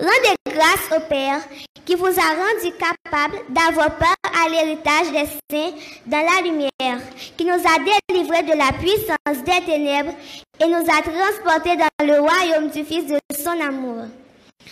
Rendez 0.00 0.36
grâce 0.46 0.96
au 0.96 1.00
Père 1.08 1.40
qui 1.84 1.94
vous 1.94 2.06
a 2.06 2.08
rendu 2.08 2.72
capable 2.78 3.36
d'avoir 3.48 3.96
part 3.96 4.16
à 4.44 4.48
l'héritage 4.48 5.12
des 5.12 5.28
saints 5.50 5.72
dans 6.06 6.18
la 6.18 6.42
lumière, 6.42 7.00
qui 7.36 7.44
nous 7.44 7.52
a 7.52 8.08
délivrés 8.08 8.42
de 8.42 8.58
la 8.58 8.72
puissance 8.72 9.44
des 9.44 9.64
ténèbres 9.64 10.14
et 10.60 10.66
nous 10.66 10.74
a 10.74 11.02
transportés 11.02 11.76
dans 11.76 12.06
le 12.06 12.20
royaume 12.20 12.70
du 12.70 12.84
Fils 12.84 13.06
de 13.06 13.18
son 13.36 13.60
amour. 13.60 14.06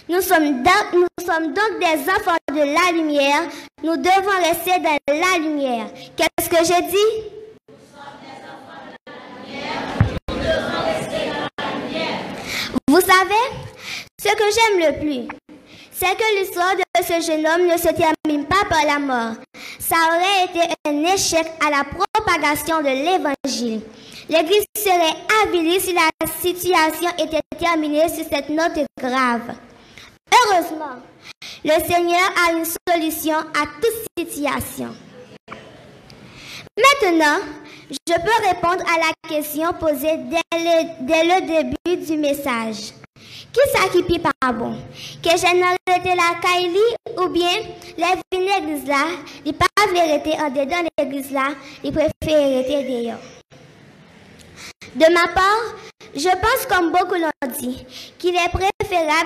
Nous 0.09 0.23
sommes, 0.23 0.63
donc, 0.65 0.87
nous 0.93 1.25
sommes 1.25 1.53
donc 1.53 1.79
des 1.79 2.11
enfants 2.11 2.37
de 2.51 2.75
la 2.75 2.93
lumière. 2.93 3.43
Nous 3.85 3.97
devons 3.97 4.43
rester 4.43 4.81
dans 4.81 4.99
la 5.09 5.39
lumière. 5.39 5.87
Qu'est-ce 6.17 6.51
que 6.51 6.65
j'ai 6.65 6.83
dit? 6.89 7.36
Vous 12.97 13.03
savez, 13.03 13.35
ce 14.19 14.29
que 14.29 14.45
j'aime 14.55 14.95
le 14.95 14.99
plus, 14.99 15.29
c'est 15.93 16.17
que 16.17 16.39
l'histoire 16.39 16.75
de 16.77 17.05
ce 17.05 17.31
jeune 17.31 17.47
homme 17.47 17.67
ne 17.67 17.77
se 17.77 17.89
termine 17.89 18.47
pas 18.47 18.65
par 18.71 18.87
la 18.87 18.99
mort. 18.99 19.35
Ça 19.79 19.97
aurait 20.09 20.47
été 20.47 20.75
un 20.89 21.05
échec 21.15 21.47
à 21.61 21.69
la 21.69 21.85
propagation 21.85 22.79
de 22.79 22.87
l'évangile. 22.87 23.83
L'Église 24.31 24.65
serait 24.75 25.15
avilie 25.45 25.79
si 25.79 25.93
la 25.93 26.09
situation 26.41 27.11
était 27.19 27.43
terminée 27.59 28.09
sur 28.09 28.25
cette 28.33 28.49
note 28.49 28.87
grave. 28.99 29.55
Heureusement, 30.33 30.97
le 31.67 31.73
Seigneur 31.87 32.33
a 32.49 32.53
une 32.53 32.65
solution 32.65 33.37
à 33.37 33.67
toute 33.79 34.27
situation. 34.27 34.97
Maintenant, 36.79 37.45
je 37.91 38.15
peux 38.15 38.49
répondre 38.49 38.83
à 38.93 38.99
la 38.99 39.29
question 39.29 39.73
posée 39.75 40.19
dès 40.29 40.59
le, 40.59 41.07
dès 41.07 41.25
le 41.25 41.47
début 41.47 42.05
du 42.05 42.17
message. 42.17 42.93
Qui 43.53 43.61
ça 43.73 43.89
qui 43.89 44.03
pipe 44.03 44.23
pas 44.23 44.53
bon? 44.53 44.77
Que 45.23 45.31
arrêté 45.31 46.11
la 46.11 46.39
caille 46.43 46.77
ou 47.17 47.29
bien 47.29 47.49
les 47.97 48.39
l'église 48.39 48.87
là, 48.87 49.07
ils 49.45 49.55
pas 49.55 49.67
arrêter 49.83 50.33
en 50.33 50.51
dedans 50.51 50.89
l'église 50.99 51.31
là, 51.31 51.49
ils 51.83 51.93
préfèrent 51.93 52.13
arrêter 52.23 52.85
d'ailleurs. 52.85 53.21
De 54.95 55.13
ma 55.13 55.33
part, 55.33 55.75
je 56.15 56.29
pense 56.29 56.67
comme 56.69 56.91
beaucoup 56.91 57.15
l'ont 57.15 57.53
dit, 57.59 57.85
qu'il 58.19 58.35
est 58.35 58.49
préférable 58.49 58.76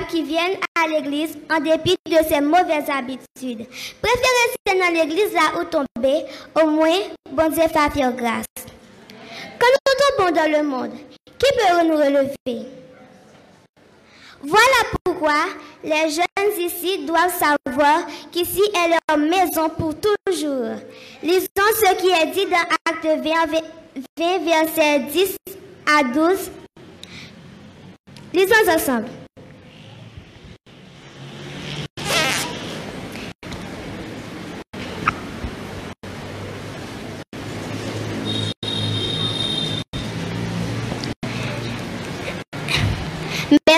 qu'ils 0.09 0.25
viennent 0.25 0.59
à 0.75 0.89
l'église 0.89 1.37
en 1.51 1.61
dépit 1.61 1.97
de 2.07 2.17
ses 2.29 2.41
mauvaises 2.41 2.89
habitudes. 2.89 3.67
Préférez 4.01 4.37
rester 4.47 4.79
dans 4.81 4.95
l'église 4.95 5.33
là 5.33 5.61
où 5.61 5.65
tomber, 5.65 6.25
au 6.61 6.67
moins, 6.69 6.99
bon 7.31 7.49
Dieu 7.51 7.63
fait 7.63 7.91
faire 7.91 8.13
grâce. 8.13 8.47
Quand 9.59 9.67
nous 9.67 10.25
tombons 10.25 10.35
dans 10.35 10.51
le 10.51 10.63
monde, 10.63 10.93
qui 11.39 11.47
peut 11.57 11.87
nous 11.87 11.97
relever? 11.97 12.67
Voilà 14.43 14.59
pourquoi 15.05 15.45
les 15.85 16.11
jeunes 16.11 16.59
ici 16.59 17.05
doivent 17.05 17.33
savoir 17.33 18.07
qu'ici 18.33 18.63
est 18.75 18.89
leur 18.89 19.19
maison 19.19 19.69
pour 19.69 19.95
toujours. 19.95 20.77
Lisons 21.23 21.47
ce 21.57 21.95
qui 21.97 22.09
est 22.09 22.33
dit 22.33 22.47
dans 22.47 22.57
Acte 22.89 23.05
20, 23.05 23.61
20 24.19 24.39
versets 24.45 25.01
10 25.01 25.37
à 25.87 26.05
12. 26.05 26.51
Lisons 28.33 28.71
ensemble. 28.75 29.20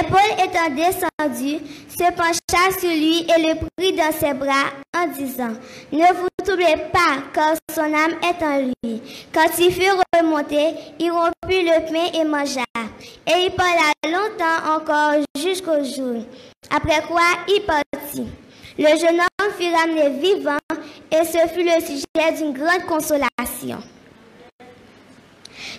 Paul 0.09 0.45
étant 0.45 0.75
descendu, 0.75 1.59
se 1.89 2.13
pencha 2.13 2.79
sur 2.79 2.91
lui 2.91 3.21
et 3.21 3.43
le 3.43 3.55
prit 3.55 3.93
dans 3.93 4.13
ses 4.13 4.35
bras 4.35 4.71
en 4.97 5.07
disant, 5.09 5.55
Ne 5.93 6.15
vous 6.15 6.29
troublez 6.45 6.77
pas, 6.93 7.23
car 7.33 7.55
son 7.75 7.83
âme 7.83 8.17
est 8.23 8.45
en 8.45 8.59
lui. 8.59 9.03
Quand 9.33 9.49
il 9.59 9.73
fut 9.73 9.91
remonté, 10.15 10.75
il 10.99 11.11
rompit 11.11 11.63
le 11.63 11.91
pain 11.91 12.19
et 12.21 12.25
mangea. 12.25 12.63
Et 13.27 13.47
il 13.47 13.53
parla 13.53 13.93
longtemps 14.07 14.77
encore 14.77 15.25
jusqu'au 15.37 15.85
jour. 15.85 16.25
Après 16.71 17.03
quoi, 17.07 17.23
il 17.49 17.63
partit. 17.67 18.27
Le 18.79 18.99
jeune 18.99 19.21
homme 19.21 19.53
fut 19.59 19.75
ramené 19.75 20.11
vivant 20.19 20.57
et 21.11 21.25
ce 21.25 21.47
fut 21.49 21.63
le 21.63 21.81
sujet 21.81 22.33
d'une 22.39 22.53
grande 22.53 22.87
consolation. 22.89 23.83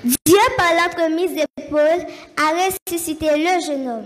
Dieu, 0.04 0.38
par 0.58 0.74
l'entremise 0.74 1.34
de 1.34 1.46
Paul, 1.70 2.06
a 2.36 2.66
ressuscité 2.66 3.28
le 3.38 3.66
jeune 3.66 3.88
homme. 3.88 4.06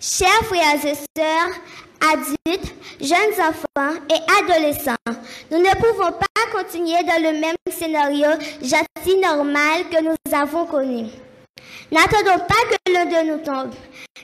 Chers 0.00 0.44
frères 0.46 0.84
et 0.84 0.94
sœurs, 1.16 1.54
adultes, 2.00 2.74
jeunes 3.00 3.40
enfants 3.40 4.00
et 4.10 4.18
adolescents, 4.42 4.96
nous 5.50 5.58
ne 5.58 5.74
pouvons 5.76 6.10
pas 6.10 6.50
continuer 6.52 7.04
dans 7.04 7.22
le 7.22 7.38
même 7.38 7.56
scénario 7.70 8.30
gentil 8.60 9.16
normal 9.20 9.84
que 9.90 10.02
nous 10.02 10.36
avons 10.36 10.66
connu. 10.66 11.06
N'attendons 11.92 12.44
pas 12.44 12.64
que 12.68 12.92
l'un 12.92 13.04
de 13.04 13.30
nous 13.30 13.44
tombe. 13.44 13.72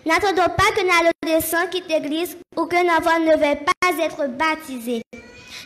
N'attendons 0.05 0.53
pas 0.57 0.73
que 0.75 1.29
adolescent 1.29 1.69
quitte 1.71 1.89
l'église 1.89 2.37
ou 2.57 2.67
qu'un 2.67 2.89
enfant 2.89 3.21
ne 3.21 3.37
veuille 3.37 3.65
pas 3.65 4.05
être 4.05 4.27
baptisé. 4.31 5.03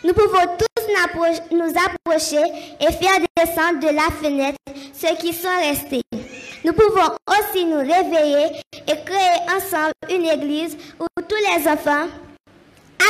Nous 0.05 0.15
pouvons 0.15 0.57
tous 0.59 0.73
nous 1.53 1.73
approcher 1.87 2.43
et 2.81 2.93
faire 2.93 3.19
descendre 3.37 3.81
de 3.81 3.95
la 3.95 4.11
fenêtre 4.21 4.59
ceux 4.93 5.15
qui 5.17 5.33
sont 5.33 5.49
restés. 5.61 6.03
Nous 6.65 6.73
pouvons 6.73 7.17
aussi 7.29 7.65
nous 7.65 7.79
réveiller 7.79 8.61
et 8.87 9.05
créer 9.05 9.57
ensemble 9.57 9.93
une 10.11 10.27
église 10.27 10.77
où 10.99 11.07
tous 11.23 11.37
les 11.37 11.69
enfants, 11.69 12.09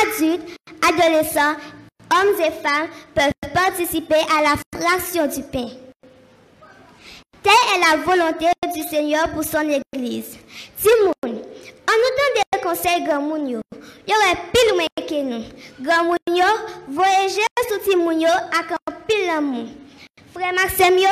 adultes, 0.02 0.56
adolescents, 0.86 1.56
hommes 2.14 2.40
et 2.40 2.50
femmes 2.50 2.88
peuvent 3.14 3.52
participer 3.52 4.20
à 4.38 4.42
la 4.42 4.80
fraction 4.80 5.26
du 5.26 5.42
pain. 5.42 5.68
Telle 7.42 7.52
est 7.74 7.90
la 7.90 8.02
volonté 8.02 8.46
du 8.74 8.82
Seigneur 8.82 9.28
pour 9.30 9.44
son 9.44 9.68
Église. 9.68 10.38
Timoun, 10.80 11.42
en 11.92 11.98
autant 12.08 12.30
des 12.36 12.62
conseils 12.62 13.04
grand 13.04 13.36
il 13.36 13.52
y 13.52 14.14
aurait 14.14 14.38
pile 14.52 14.74
moins 14.74 15.06
que 15.06 15.22
nous. 15.22 15.44
Grand 15.80 16.04
Mounio, 16.04 16.46
voyager 16.88 17.42
sous 17.68 17.78
Timounio 17.78 18.28
avec 18.28 18.72
un 18.72 18.92
pile 19.06 19.26
l'amour. 19.26 19.66
Frère 20.34 20.54
Maxime, 20.54 21.06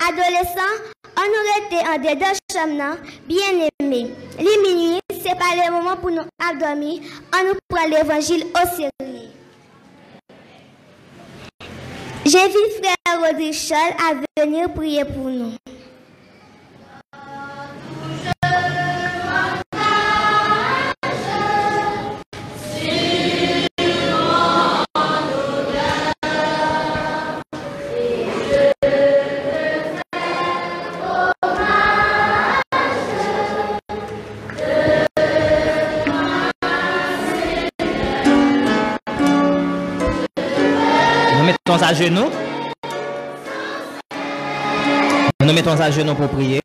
adolescent, 0.00 0.74
on 1.16 1.20
aurait 1.20 1.66
été 1.66 1.88
en 1.88 1.98
dedans 1.98 2.32
chambre, 2.52 2.98
bien 3.26 3.68
aimé. 3.80 4.10
Les 4.38 4.58
minuit, 4.62 5.00
c'est 5.10 5.38
pas 5.38 5.54
le 5.56 5.70
moment 5.70 5.96
pour 5.96 6.10
nous 6.10 6.24
endormir, 6.42 7.00
on 7.34 7.48
nous 7.48 7.58
prend 7.68 7.86
l'évangile 7.86 8.44
au 8.54 8.68
sérieux. 8.68 9.28
J'invite 12.24 12.82
frère 12.82 13.20
Rodrigue 13.20 13.54
Charles 13.54 13.94
à 13.98 14.42
venir 14.44 14.72
prier 14.74 15.04
pour 15.04 15.26
nous. 15.26 15.52
À 41.88 41.94
genoux. 41.94 42.28
Nous 45.42 45.52
mettons 45.54 45.80
à 45.80 45.90
genoux 45.90 46.14
pour 46.14 46.28
prier. 46.28 46.60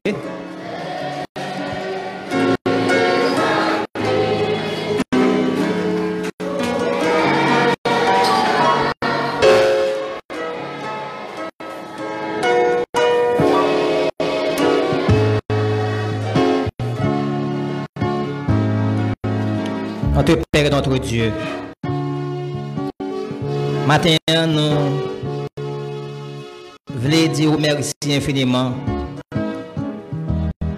Notre 20.13 20.35
Père 20.51 20.65
et 20.65 20.69
notre 20.69 20.97
Dieu, 20.97 21.31
Matin, 23.85 24.15
nous 24.47 25.01
voulons 26.95 27.33
dire 27.33 27.59
merci 27.59 27.93
infiniment 28.09 28.71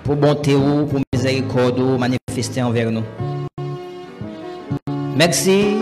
pour 0.04 0.16
bonté 0.16 0.56
ou 0.56 0.88
pour 0.88 1.00
miséricorde 1.14 1.80
ou 1.80 2.00
manifester 2.00 2.64
envers 2.64 2.90
nous. 2.90 3.04
Merci 5.16 5.76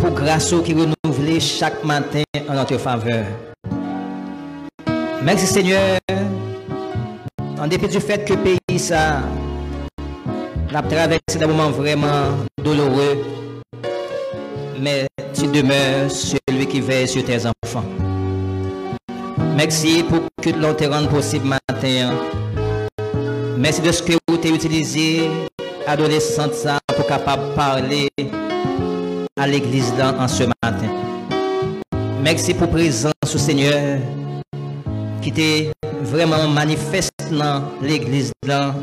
pour 0.00 0.10
grâce 0.10 0.54
qui 0.64 0.72
renouvelle 0.72 1.40
chaque 1.40 1.82
matin 1.84 2.22
en 2.48 2.54
notre 2.54 2.78
faveur. 2.78 3.26
Merci 5.24 5.46
Seigneur, 5.46 5.98
en 7.58 7.66
dépit 7.66 7.88
du 7.88 7.98
fait 8.00 8.24
que 8.24 8.34
le 8.34 8.38
pays 8.38 8.92
a 8.92 9.20
traversé 10.82 11.38
des 11.38 11.46
moments 11.46 11.70
vraiment 11.70 12.28
douloureux, 12.62 13.18
mais 14.80 15.06
tu 15.42 15.48
demeures 15.48 16.08
celui 16.08 16.66
qui 16.68 16.80
veille 16.80 17.08
sur 17.08 17.24
tes 17.24 17.40
enfants. 17.46 17.84
Merci 19.56 20.04
pour 20.08 20.20
que 20.40 20.50
l'on 20.50 20.72
te 20.72 20.84
rende 20.84 21.08
possible 21.08 21.46
matin. 21.46 22.14
Merci 23.58 23.80
de 23.82 23.90
ce 23.90 24.02
que 24.04 24.12
vous 24.28 24.36
avez 24.36 24.50
utilisé, 24.50 25.28
adolescente, 25.84 26.52
pour 26.94 27.06
capable 27.06 27.54
parler 27.56 28.08
à 29.36 29.46
l'église 29.48 29.92
en 30.00 30.28
ce 30.28 30.44
matin. 30.44 30.90
Merci 32.22 32.54
pour 32.54 32.68
présence 32.68 33.12
au 33.24 33.38
Seigneur 33.38 33.98
qui 35.22 35.30
était 35.30 35.72
vraiment 36.02 36.46
manifeste 36.46 37.10
dans 37.32 37.64
l'église 37.80 38.30
dans 38.46 38.74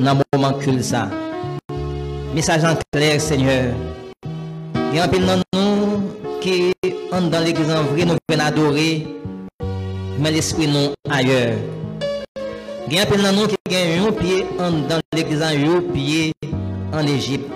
le 0.00 0.02
moment 0.02 0.58
ça. 0.80 1.08
Message 2.34 2.64
en 2.64 2.76
clair, 2.92 3.20
Seigneur. 3.20 3.72
Il 4.92 4.96
y 4.96 5.00
a 5.00 5.04
un 5.04 5.08
peu 5.08 5.18
de 5.18 5.24
nous 5.24 6.02
qui 6.42 6.70
dans 7.10 7.40
l'église 7.42 7.70
en 7.70 7.82
vrai, 7.84 8.04
nous 8.04 8.16
venons 8.28 8.44
adorer, 8.44 9.06
mais 10.18 10.30
l'esprit 10.30 10.68
nous 10.68 10.92
ailleurs. 11.10 11.56
Il 12.86 12.96
y 12.96 12.98
a 12.98 13.04
un 13.04 13.06
peu 13.06 13.16
de 13.16 13.22
nous 13.22 13.46
qui 13.46 13.56
ont 13.74 14.08
un 14.08 14.12
pied 14.12 14.46
dans 14.58 15.00
l'église 15.14 15.42
en 15.42 15.46
un 15.46 15.80
pied 15.94 16.34
en 16.92 17.06
Égypte. 17.06 17.50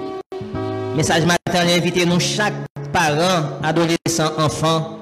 Message 0.96 1.26
matin, 1.26 1.66
invité 1.68 2.06
nous 2.06 2.20
chaque 2.20 2.54
parent, 2.90 3.60
adolescent, 3.62 4.32
enfant, 4.38 5.00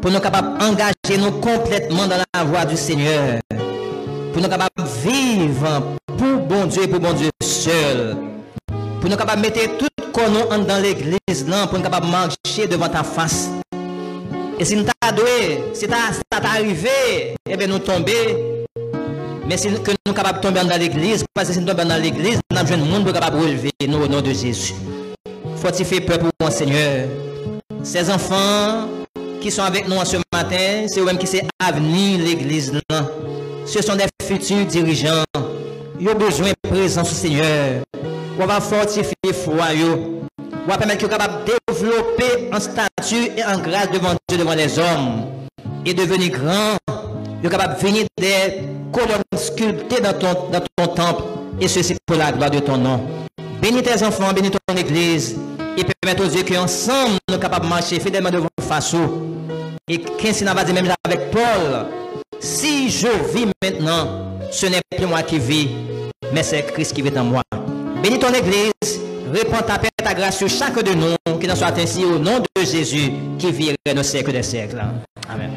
pour 0.00 0.12
nous 0.12 0.20
capables 0.20 0.58
d'engager 0.58 1.18
nous 1.18 1.32
complètement 1.40 2.06
dans 2.06 2.22
la 2.34 2.44
voie 2.44 2.66
du 2.66 2.76
Seigneur. 2.76 3.40
Pour 4.32 4.40
nous 4.40 4.48
capables 4.48 4.70
de 4.78 4.84
vivre 5.10 5.82
pour 6.16 6.36
bon 6.46 6.66
Dieu 6.66 6.84
et 6.84 6.88
pour 6.88 7.00
bon 7.00 7.14
Dieu 7.14 7.30
seul. 7.42 8.16
Pour 9.00 9.10
nous 9.10 9.16
capables 9.16 9.42
de 9.42 9.48
mettre 9.48 9.76
tout 9.76 9.97
nous 10.26 10.64
dans 10.64 10.82
l'église 10.82 11.46
pour 11.70 11.82
capable 11.82 12.08
marcher 12.08 12.66
devant 12.68 12.88
ta 12.88 13.04
face? 13.04 13.50
Et 14.58 14.64
si 14.64 14.74
nous 14.74 14.84
t'as 14.84 15.12
doué, 15.12 15.62
si 15.72 15.86
ça 15.86 15.96
t'est 16.30 16.46
arrivé, 16.46 17.34
eh 17.48 17.56
bien 17.56 17.68
nous 17.68 17.78
tomber. 17.78 18.64
Mais 19.46 19.56
si 19.56 19.68
nous 19.70 20.12
capables 20.12 20.40
de 20.40 20.42
tomber 20.42 20.60
dans 20.64 20.76
l'église, 20.76 21.24
parce 21.32 21.48
que 21.48 21.54
si 21.54 21.60
nous 21.60 21.66
tombons 21.66 21.88
dans 21.88 22.02
l'église, 22.02 22.40
nous 22.50 22.58
avons 22.58 22.74
un 22.74 22.78
monde 22.78 23.12
capable 23.12 23.38
de 23.38 23.44
relever 23.44 23.70
nous 23.86 23.98
au 23.98 24.08
nom 24.08 24.20
de 24.20 24.32
Jésus. 24.32 24.74
Fortifiez 25.56 26.00
peur 26.00 26.18
pour 26.18 26.30
mon 26.40 26.50
Seigneur. 26.50 27.08
Ces 27.84 28.10
enfants 28.10 28.88
qui 29.40 29.52
sont 29.52 29.62
avec 29.62 29.86
nous 29.86 30.04
ce 30.04 30.16
matin, 30.32 30.86
c'est 30.88 31.00
eux-mêmes 31.00 31.18
qui 31.18 31.28
sont 31.28 31.38
avenir 31.60 32.18
l'église. 32.18 32.72
Ce 33.64 33.80
sont 33.80 33.94
des 33.94 34.06
futurs 34.24 34.66
dirigeants. 34.66 35.22
Ils 36.00 36.08
ont 36.08 36.14
besoin 36.14 36.48
de 36.48 36.68
présence 36.68 37.08
du 37.10 37.14
Seigneur 37.14 37.82
on 38.38 38.46
va 38.46 38.60
fortifier 38.60 39.32
foi, 39.32 39.66
on 40.66 40.70
va 40.70 40.78
permettre 40.78 40.98
qu'ils 40.98 41.08
soient 41.08 41.18
capables 41.18 41.44
de 41.44 41.52
développer 41.72 42.50
en 42.52 42.60
statut 42.60 43.32
et 43.36 43.44
en 43.44 43.58
grâce 43.58 43.90
devant 43.90 44.14
Dieu, 44.28 44.38
devant 44.38 44.54
les 44.54 44.78
hommes, 44.78 45.26
et 45.84 45.94
devenir 45.94 46.30
grand. 46.30 46.76
Ils 47.42 47.50
capable 47.50 47.74
de 47.76 47.86
venir 47.86 48.06
des 48.18 48.62
colonnes 48.92 49.22
sculptées 49.36 50.00
dans 50.00 50.12
ton, 50.12 50.86
temple, 50.88 51.22
et 51.60 51.68
ceci 51.68 51.96
pour 52.04 52.16
la 52.16 52.32
gloire 52.32 52.50
de 52.50 52.58
ton 52.58 52.76
nom. 52.76 53.00
Bénis 53.62 53.82
tes 53.82 54.02
enfants, 54.04 54.32
bénis 54.32 54.50
ton 54.50 54.76
église, 54.76 55.36
et 55.76 55.84
permets 55.84 56.20
aux 56.20 56.26
Dieu 56.26 56.42
qu'ensemble 56.42 57.12
nous 57.28 57.34
sommes 57.34 57.40
capables 57.40 57.64
de 57.64 57.70
marcher 57.70 58.00
fidèlement 58.00 58.30
devant 58.30 58.48
face. 58.60 58.94
Et 59.88 59.98
qu'ainsi 59.98 60.44
n'a 60.44 60.54
pas 60.54 60.64
dit 60.64 60.72
même 60.72 60.92
avec 61.04 61.30
Paul, 61.30 61.86
si 62.40 62.90
je 62.90 63.08
vis 63.32 63.46
maintenant, 63.62 64.36
ce 64.50 64.66
n'est 64.66 64.80
plus 64.96 65.06
moi 65.06 65.22
qui 65.22 65.38
vis, 65.38 65.68
mais 66.32 66.42
c'est 66.42 66.62
Christ 66.62 66.92
qui 66.92 67.02
vit 67.02 67.16
en 67.18 67.24
moi. 67.24 67.42
Bénis 68.02 68.18
ton 68.18 68.32
Église. 68.32 69.00
Réponds 69.32 69.62
ta 69.66 69.78
paix, 69.78 69.88
ta 69.96 70.14
grâce 70.14 70.38
sur 70.38 70.48
chacun 70.48 70.82
de 70.82 70.94
nous, 70.94 71.38
qu'il 71.38 71.50
en 71.50 71.56
soit 71.56 71.76
ainsi 71.78 72.04
au 72.04 72.18
nom 72.18 72.38
de 72.38 72.64
Jésus 72.64 73.12
qui 73.38 73.52
vit 73.52 73.74
nos 73.94 74.02
siècles 74.02 74.32
des 74.32 74.42
siècles. 74.42 74.82
Amen. 75.28 75.50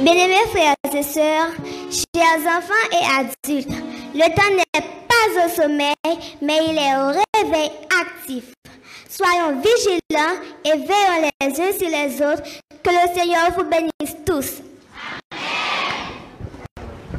Bien-aimés 0.00 0.34
frères 0.50 0.74
et 0.94 1.02
sœurs, 1.02 1.52
chers 1.90 2.40
enfants 2.46 2.88
et 2.92 3.20
adultes, 3.20 3.70
le 4.14 4.34
temps 4.34 4.54
n'est 4.54 5.07
pas 5.18 5.46
au 5.46 5.48
sommeil, 5.48 5.94
mais 6.40 6.58
il 6.68 6.78
est 6.78 6.96
au 6.96 7.12
réveil 7.34 7.70
actif. 8.00 8.52
Soyons 9.08 9.60
vigilants 9.60 10.40
et 10.64 10.70
veillons 10.70 11.30
les 11.40 11.60
uns 11.60 11.72
sur 11.78 11.88
les 11.88 12.22
autres. 12.22 12.42
Que 12.82 12.90
le 12.90 13.14
Seigneur 13.14 13.50
vous 13.56 13.64
bénisse 13.64 14.16
tous. 14.24 14.62
Amen. 15.32 15.77